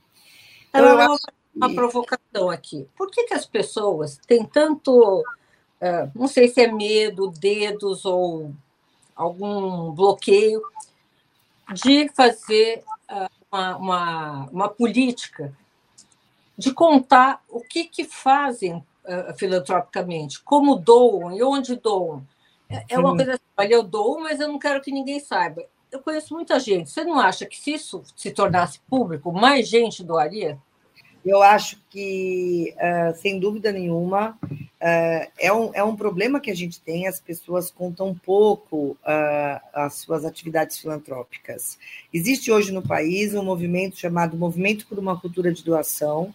Então, 0.75 0.85
eu, 0.85 0.99
eu 0.99 1.13
acho 1.13 1.27
uma 1.55 1.73
provocação 1.73 2.51
aqui. 2.51 2.89
Por 2.97 3.11
que, 3.11 3.25
que 3.25 3.35
as 3.35 3.47
pessoas 3.47 4.19
têm 4.27 4.45
tanto, 4.45 5.21
uh, 5.21 6.11
não 6.15 6.27
sei 6.27 6.49
se 6.49 6.61
é 6.61 6.73
medo, 6.73 7.29
dedos 7.29 8.05
ou 8.05 8.53
algum 9.15 9.93
bloqueio 9.93 10.61
de 11.73 12.09
fazer 12.09 12.83
uh, 13.09 13.31
uma, 13.51 13.77
uma, 13.77 14.49
uma, 14.51 14.69
política 14.69 15.57
de 16.59 16.73
contar 16.75 17.41
o 17.49 17.61
que, 17.61 17.85
que 17.85 18.05
fazem 18.05 18.75
uh, 18.75 19.39
filantropicamente, 19.39 20.43
como 20.43 20.75
doam 20.75 21.37
e 21.37 21.43
onde 21.43 21.77
doam. 21.77 22.27
É, 22.69 22.85
é 22.91 22.99
uma 22.99 23.15
coisa 23.15 23.35
assim, 23.35 23.43
olha, 23.57 23.75
eu 23.75 23.83
dou, 23.85 24.19
mas 24.21 24.41
eu 24.41 24.49
não 24.49 24.59
quero 24.59 24.83
que 24.83 24.91
ninguém 24.91 25.21
saiba. 25.21 25.65
Eu 25.95 26.01
conheço 26.01 26.35
muita 26.35 26.59
gente. 26.59 26.91
Você 26.91 27.05
não 27.05 27.21
acha 27.21 27.47
que 27.47 27.57
se 27.57 27.75
isso 27.75 28.03
se 28.17 28.33
tornasse 28.33 28.81
público, 28.91 29.31
mais 29.31 29.69
gente 29.69 30.03
doaria? 30.03 30.59
Eu 31.25 31.41
acho 31.41 31.79
que, 31.89 32.75
uh, 32.75 33.17
sem 33.17 33.39
dúvida 33.39 33.71
nenhuma, 33.71 34.37
uh, 34.43 35.31
é, 35.39 35.53
um, 35.53 35.71
é 35.73 35.85
um 35.85 35.95
problema 35.95 36.41
que 36.41 36.51
a 36.51 36.55
gente 36.55 36.81
tem, 36.81 37.07
as 37.07 37.21
pessoas 37.21 37.71
contam 37.71 38.13
pouco 38.13 38.99
uh, 39.05 39.61
as 39.73 39.95
suas 39.95 40.25
atividades 40.25 40.79
filantrópicas. 40.79 41.79
Existe 42.13 42.51
hoje 42.51 42.73
no 42.73 42.83
país 42.83 43.33
um 43.33 43.45
movimento 43.45 43.97
chamado 43.97 44.37
Movimento 44.37 44.89
por 44.89 44.99
uma 44.99 45.19
Cultura 45.21 45.53
de 45.53 45.63
Doação, 45.63 46.35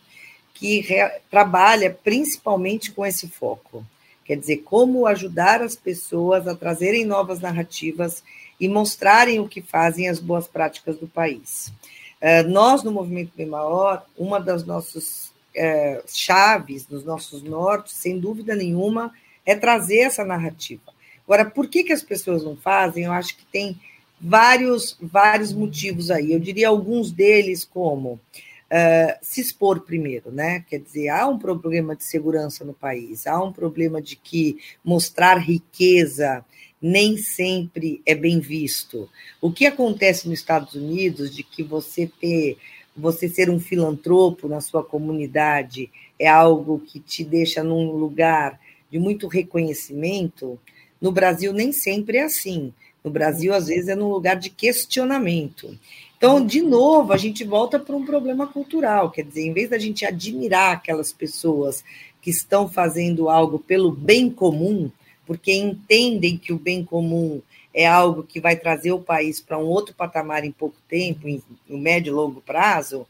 que 0.54 0.86
trabalha 1.30 1.92
principalmente 2.02 2.94
com 2.94 3.06
esse 3.06 3.28
foco. 3.28 3.86
Quer 4.24 4.38
dizer, 4.38 4.58
como 4.58 5.06
ajudar 5.06 5.62
as 5.62 5.76
pessoas 5.76 6.48
a 6.48 6.56
trazerem 6.56 7.04
novas 7.04 7.42
narrativas 7.42 8.24
e 8.60 8.68
mostrarem 8.68 9.40
o 9.40 9.48
que 9.48 9.62
fazem 9.62 10.10
as 10.10 10.20
boas 10.20 10.48
práticas 10.48 10.98
do 10.98 11.08
país. 11.08 11.72
É, 12.20 12.44
nós, 12.44 12.84
no 12.84 12.92
Movimento 12.92 13.32
Bem 13.36 13.46
Maior, 13.46 14.06
uma 14.18 14.40
das 14.40 14.66
nossas 14.66 15.32
é, 15.56 16.02
chaves, 16.08 16.86
dos 16.86 17.04
nossos 17.06 17.42
nortes, 17.42 17.94
sem 17.94 18.20
dúvida 18.20 18.56
nenhuma, 18.56 19.14
é 19.46 19.56
trazer 19.56 20.00
essa 20.00 20.26
narrativa. 20.26 20.82
Agora, 21.26 21.46
por 21.46 21.68
que, 21.68 21.84
que 21.84 21.94
as 21.94 22.04
pessoas 22.04 22.44
não 22.44 22.58
fazem? 22.58 23.06
Eu 23.06 23.12
acho 23.12 23.38
que 23.38 23.46
tem 23.46 23.80
vários, 24.20 24.98
vários 25.02 25.54
motivos 25.54 26.12
aí. 26.12 26.34
Eu 26.34 26.40
diria 26.40 26.68
alguns 26.68 27.12
deles 27.12 27.64
como 27.64 28.14
uh, 28.14 29.18
se 29.22 29.42
expor 29.42 29.82
primeiro, 29.82 30.32
né? 30.32 30.66
Quer 30.68 30.80
dizer, 30.80 31.10
há 31.10 31.28
um 31.28 31.38
problema 31.38 31.96
de 31.96 32.04
segurança 32.04 32.66
no 32.66 32.74
país, 32.74 33.28
há 33.28 33.42
um 33.42 33.52
problema 33.52 34.02
de 34.02 34.16
que 34.16 34.58
mostrar 34.84 35.38
riqueza 35.38 36.44
nem 36.82 37.18
sempre 37.18 38.02
é 38.06 38.16
bem 38.16 38.40
visto. 38.40 39.10
O 39.42 39.52
que 39.52 39.66
acontece 39.66 40.28
nos 40.28 40.40
Estados 40.40 40.74
Unidos 40.76 41.36
de 41.36 41.44
que 41.44 41.64
você 41.64 42.10
ter 42.20 42.58
você 42.96 43.30
ser 43.30 43.50
um 43.50 43.60
filantropo 43.60 44.48
na 44.48 44.60
sua 44.60 44.84
comunidade 44.84 45.90
é 46.18 46.28
algo 46.28 46.80
que 46.80 47.00
te 47.00 47.24
deixa 47.24 47.64
num 47.64 47.92
lugar 47.92 48.60
de 48.92 49.00
muito 49.00 49.28
reconhecimento, 49.28 50.60
no 51.00 51.12
Brasil 51.12 51.54
nem 51.54 51.72
sempre 51.72 52.18
é 52.18 52.24
assim. 52.24 52.74
No 53.04 53.10
Brasil, 53.10 53.54
às 53.54 53.68
vezes, 53.68 53.88
é 53.88 53.96
num 53.96 54.10
lugar 54.10 54.36
de 54.36 54.50
questionamento. 54.50 55.78
Então, 56.18 56.46
de 56.46 56.62
novo, 56.62 57.14
a 57.14 57.18
gente 57.18 57.46
volta 57.46 57.80
para 57.80 57.96
um 57.96 58.06
problema 58.06 58.46
cultural, 58.46 59.10
quer 59.10 59.24
dizer, 59.24 59.44
em 59.44 59.54
vez 59.54 59.70
da 59.70 59.78
gente 59.78 60.06
admirar 60.06 60.74
aquelas 60.74 61.14
pessoas 61.14 61.84
que 62.22 62.30
estão 62.30 62.68
fazendo 62.68 63.30
algo 63.30 63.58
pelo 63.58 63.90
bem 63.90 64.30
comum, 64.30 64.92
porque 65.30 65.54
entendem 65.54 66.40
que 66.40 66.52
o 66.52 66.58
bem 66.58 66.84
comum 66.84 67.40
é 67.72 67.86
algo 67.86 68.24
que 68.24 68.42
vai 68.42 68.56
trazer 68.56 68.94
o 68.94 69.00
país 69.00 69.40
para 69.40 69.60
um 69.60 69.66
outro 69.66 69.94
patamar 69.94 70.44
em 70.44 70.52
pouco 70.52 70.78
tempo, 70.88 71.28
em, 71.28 71.40
em 71.70 71.80
médio 71.80 72.10
e 72.10 72.16
longo 72.16 72.42
prazo, 72.42 73.06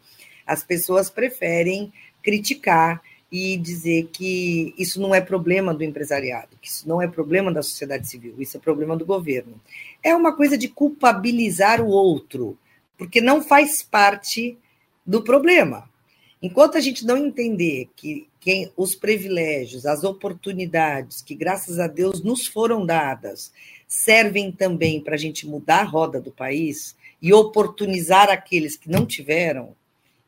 as 0.45 0.61
pessoas 0.61 1.09
preferem 1.09 1.93
criticar 2.21 3.01
e 3.31 3.55
dizer 3.55 4.09
que 4.11 4.75
isso 4.77 4.99
não 4.99 5.15
é 5.15 5.21
problema 5.21 5.73
do 5.73 5.81
empresariado, 5.81 6.57
que 6.61 6.67
isso 6.67 6.85
não 6.89 7.01
é 7.01 7.07
problema 7.07 7.53
da 7.53 7.63
sociedade 7.63 8.05
civil, 8.09 8.35
isso 8.37 8.57
é 8.57 8.59
problema 8.59 8.97
do 8.97 9.05
governo. 9.05 9.53
É 10.03 10.13
uma 10.13 10.35
coisa 10.35 10.57
de 10.57 10.67
culpabilizar 10.67 11.79
o 11.79 11.87
outro, 11.87 12.57
porque 12.97 13.21
não 13.21 13.41
faz 13.41 13.81
parte 13.81 14.57
do 15.05 15.23
problema. 15.23 15.88
Enquanto 16.41 16.77
a 16.77 16.81
gente 16.81 17.05
não 17.05 17.17
entender 17.17 17.89
que 17.95 18.27
quem 18.39 18.71
os 18.77 18.95
privilégios, 18.95 19.85
as 19.85 20.03
oportunidades 20.03 21.21
que, 21.21 21.35
graças 21.35 21.79
a 21.79 21.87
Deus, 21.87 22.23
nos 22.23 22.47
foram 22.47 22.85
dadas, 22.85 23.51
servem 23.87 24.51
também 24.51 25.01
para 25.01 25.15
a 25.15 25.17
gente 25.17 25.45
mudar 25.45 25.81
a 25.81 25.83
roda 25.83 26.21
do 26.21 26.31
país 26.31 26.95
e 27.21 27.33
oportunizar 27.33 28.29
aqueles 28.29 28.77
que 28.77 28.89
não 28.89 29.05
tiveram 29.05 29.75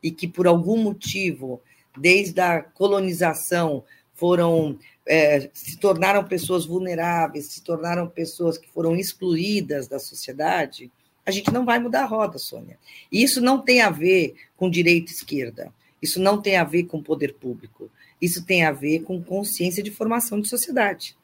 e 0.02 0.10
que, 0.10 0.28
por 0.28 0.46
algum 0.46 0.76
motivo, 0.76 1.62
desde 1.96 2.40
a 2.40 2.60
colonização, 2.60 3.82
foram 4.14 4.78
é, 5.06 5.50
se 5.52 5.78
tornaram 5.78 6.24
pessoas 6.24 6.64
vulneráveis, 6.64 7.46
se 7.46 7.62
tornaram 7.62 8.06
pessoas 8.06 8.56
que 8.56 8.68
foram 8.68 8.94
excluídas 8.94 9.88
da 9.88 9.98
sociedade, 9.98 10.90
a 11.24 11.30
gente 11.30 11.52
não 11.52 11.64
vai 11.64 11.78
mudar 11.78 12.02
a 12.02 12.06
roda, 12.06 12.38
Sônia. 12.38 12.78
E 13.10 13.22
isso 13.22 13.40
não 13.40 13.60
tem 13.60 13.80
a 13.80 13.90
ver 13.90 14.34
com 14.56 14.70
direita 14.70 15.10
e 15.10 15.14
esquerda. 15.14 15.72
Isso 16.02 16.20
não 16.20 16.42
tem 16.42 16.56
a 16.56 16.64
ver 16.64 16.84
com 16.84 17.00
poder 17.00 17.34
público. 17.34 17.88
Isso 18.20 18.44
tem 18.44 18.64
a 18.64 18.72
ver 18.72 19.04
com 19.04 19.22
consciência 19.22 19.82
de 19.82 19.90
formação 19.90 20.40
de 20.40 20.48
sociedade. 20.48 21.16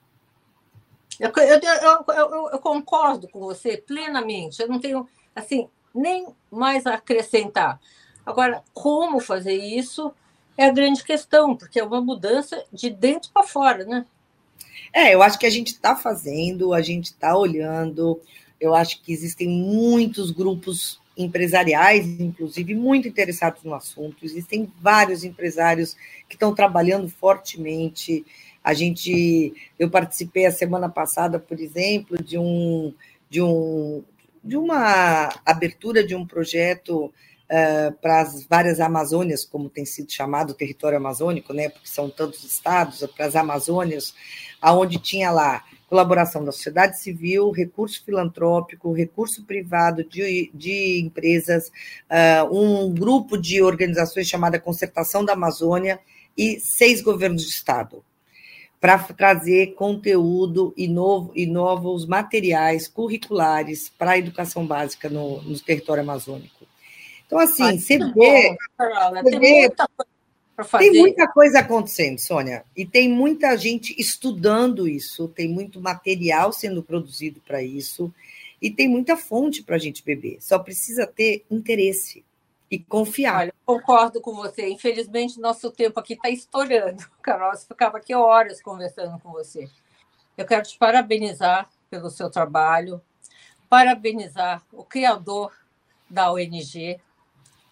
Eu, 1.19 1.33
eu, 1.37 2.05
eu, 2.15 2.49
eu, 2.53 2.59
concordo 2.61 3.27
com 3.27 3.41
você 3.41 3.77
plenamente. 3.77 4.63
Eu 4.63 4.69
não 4.69 4.79
tenho 4.79 5.09
assim 5.35 5.69
nem 5.93 6.29
mais 6.51 6.87
a 6.87 6.95
acrescentar. 6.95 7.81
Agora, 8.25 8.63
como 8.73 9.19
fazer 9.19 9.55
isso 9.55 10.13
é 10.57 10.67
a 10.67 10.73
grande 10.73 11.03
questão, 11.03 11.57
porque 11.57 11.81
é 11.81 11.85
uma 11.85 12.01
mudança 12.01 12.65
de 12.73 12.89
dentro 12.89 13.31
para 13.33 13.47
fora, 13.47 13.85
né? 13.85 14.07
É, 14.93 15.15
eu 15.15 15.23
acho 15.23 15.39
que 15.39 15.47
a 15.47 15.51
gente 15.51 15.69
está 15.69 15.97
fazendo, 15.97 16.73
a 16.73 16.81
gente 16.81 17.07
está 17.07 17.37
olhando. 17.37 18.21
Eu 18.61 18.75
acho 18.75 19.03
que 19.03 19.13
existem 19.13 19.49
muitos 19.49 20.31
grupos 20.31 21.01
empresariais, 21.19 22.07
inclusive, 22.21 22.75
muito 22.75 23.09
interessados 23.09 23.65
no 23.65 23.75
assunto. 23.75 24.25
Existem 24.25 24.73
vários 24.81 25.25
empresários 25.25 25.95
que 26.29 26.37
estão 26.37 26.55
trabalhando 26.55 27.09
fortemente. 27.09 28.25
A 28.63 28.73
gente, 28.73 29.53
eu 29.79 29.91
participei 29.91 30.47
a 30.47 30.53
semana 30.53 30.89
passada, 30.89 31.39
por 31.39 31.59
exemplo, 31.59 32.23
de 32.23 32.39
um 32.39 32.95
de 33.29 33.43
um 33.43 34.03
de 34.43 34.57
uma 34.57 35.29
abertura 35.45 36.07
de 36.07 36.15
um 36.15 36.25
projeto 36.25 37.07
uh, 37.07 37.93
para 38.01 38.21
as 38.21 38.45
várias 38.45 38.79
Amazônias, 38.79 39.45
como 39.45 39.69
tem 39.69 39.85
sido 39.85 40.11
chamado 40.13 40.51
o 40.51 40.55
território 40.55 40.97
amazônico, 40.97 41.53
né? 41.53 41.69
Porque 41.69 41.89
são 41.89 42.09
tantos 42.09 42.45
estados, 42.45 43.05
para 43.17 43.27
as 43.27 43.35
Amazônias, 43.35 44.15
aonde 44.63 44.99
tinha 44.99 45.31
lá 45.31 45.65
colaboração 45.89 46.45
da 46.45 46.53
sociedade 46.53 47.01
civil, 47.01 47.51
recurso 47.51 48.05
filantrópico, 48.05 48.93
recurso 48.93 49.45
privado 49.45 50.05
de, 50.05 50.51
de 50.53 51.01
empresas, 51.01 51.73
uh, 52.11 52.55
um 52.55 52.93
grupo 52.93 53.39
de 53.39 53.63
organizações 53.63 54.29
chamada 54.29 54.61
Concertação 54.61 55.25
da 55.25 55.33
Amazônia 55.33 55.99
e 56.37 56.61
seis 56.61 57.01
governos 57.01 57.43
de 57.43 57.49
estado, 57.49 58.05
para 58.79 58.99
trazer 58.99 59.75
conteúdo 59.75 60.73
e, 60.77 60.87
novo, 60.87 61.33
e 61.35 61.47
novos 61.47 62.07
materiais 62.07 62.87
curriculares 62.87 63.91
para 63.99 64.13
a 64.13 64.19
educação 64.19 64.67
básica 64.67 65.09
no, 65.09 65.43
no 65.43 65.59
território 65.59 66.03
amazônico. 66.03 66.69
Então, 67.27 67.39
assim, 67.39 67.79
você 67.79 67.99
vê. 67.99 68.57
Você 69.23 69.39
vê 69.39 69.71
para 70.59 70.65
fazer. 70.65 70.91
Tem 70.91 71.01
muita 71.01 71.29
coisa 71.29 71.61
acontecendo, 71.61 72.19
Sônia, 72.19 72.65
e 72.77 72.85
tem 72.85 73.09
muita 73.09 73.57
gente 73.57 73.95
estudando 73.97 74.89
isso, 74.89 75.29
tem 75.29 75.49
muito 75.49 75.81
material 75.81 76.53
sendo 76.53 76.83
produzido 76.83 77.41
para 77.47 77.63
isso, 77.63 78.13
e 78.61 78.69
tem 78.69 78.89
muita 78.89 79.17
fonte 79.17 79.63
para 79.63 79.77
a 79.77 79.79
gente 79.79 80.05
beber. 80.05 80.39
Só 80.41 80.59
precisa 80.59 81.07
ter 81.07 81.45
interesse 81.49 82.25
e 82.69 82.77
confiar. 82.77 83.43
Olha, 83.43 83.55
concordo 83.65 84.21
com 84.21 84.35
você. 84.35 84.69
Infelizmente, 84.69 85.39
nosso 85.39 85.71
tempo 85.71 86.01
aqui 86.01 86.15
está 86.15 86.29
estourando. 86.29 87.09
Carol, 87.23 87.55
você 87.55 87.65
ficava 87.65 87.99
aqui 87.99 88.13
horas 88.13 88.61
conversando 88.61 89.17
com 89.21 89.31
você. 89.31 89.71
Eu 90.37 90.45
quero 90.45 90.65
te 90.65 90.77
parabenizar 90.77 91.71
pelo 91.89 92.11
seu 92.11 92.29
trabalho, 92.29 93.01
parabenizar 93.69 94.61
o 94.73 94.83
criador 94.83 95.53
da 96.11 96.33
ONG, 96.33 96.99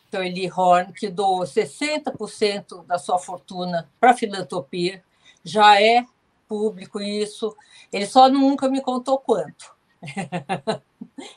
então, 0.09 0.23
Eli 0.23 0.51
Horn, 0.51 0.93
que 0.93 1.09
doou 1.09 1.41
60% 1.41 2.85
da 2.87 2.99
sua 2.99 3.19
fortuna 3.19 3.91
para 4.01 4.13
a 4.13 4.17
filantropia, 4.17 5.03
já 5.45 5.81
é 5.81 6.07
público 6.49 7.01
isso. 7.01 7.57
Ele 7.93 8.07
só 8.07 8.29
nunca 8.29 8.69
me 8.69 8.81
contou 8.81 9.19
quanto, 9.19 9.75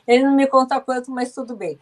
Ele 0.06 0.24
não 0.24 0.34
me 0.34 0.46
conta 0.46 0.80
quanto, 0.80 1.10
mas 1.10 1.32
tudo 1.32 1.56
bem. 1.56 1.78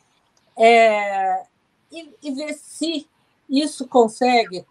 É, 0.57 1.45
e, 1.93 2.15
e 2.23 2.31
ver 2.33 2.55
se 2.55 3.09
isso 3.49 3.87
consegue, 3.87 4.67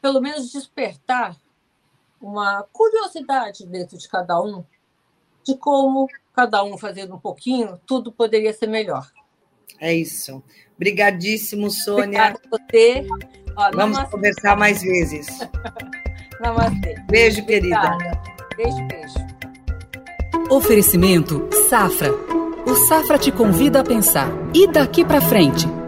pelo 0.00 0.20
menos, 0.20 0.50
despertar 0.50 1.36
uma 2.20 2.64
curiosidade 2.72 3.66
dentro 3.66 3.96
de 3.96 4.08
cada 4.08 4.40
um 4.40 4.64
de 5.42 5.56
como 5.56 6.06
cada 6.34 6.62
um 6.62 6.76
fazendo 6.76 7.14
um 7.14 7.18
pouquinho, 7.18 7.80
tudo 7.86 8.12
poderia 8.12 8.52
ser 8.52 8.66
melhor. 8.66 9.10
É 9.80 9.94
isso. 9.94 10.42
Obrigadíssimo, 10.76 11.70
Sônia. 11.70 12.34
Obrigada 12.34 12.40
a 12.44 12.48
você. 12.58 13.06
Ó, 13.56 13.70
Vamos 13.72 13.76
namastê. 13.96 14.10
conversar 14.10 14.56
mais 14.56 14.82
vezes. 14.82 15.26
namastê. 16.40 16.96
Beijo, 17.10 17.44
querida. 17.44 17.76
Obrigada. 17.78 18.22
Beijo, 18.56 18.86
beijo. 18.88 19.30
Oferecimento 20.50 21.48
Safra. 21.68 22.10
O 22.66 22.74
Safra 22.86 23.18
te 23.18 23.30
convida 23.30 23.80
a 23.80 23.84
pensar. 23.84 24.28
E 24.54 24.66
daqui 24.66 25.04
para 25.04 25.20
frente? 25.20 25.66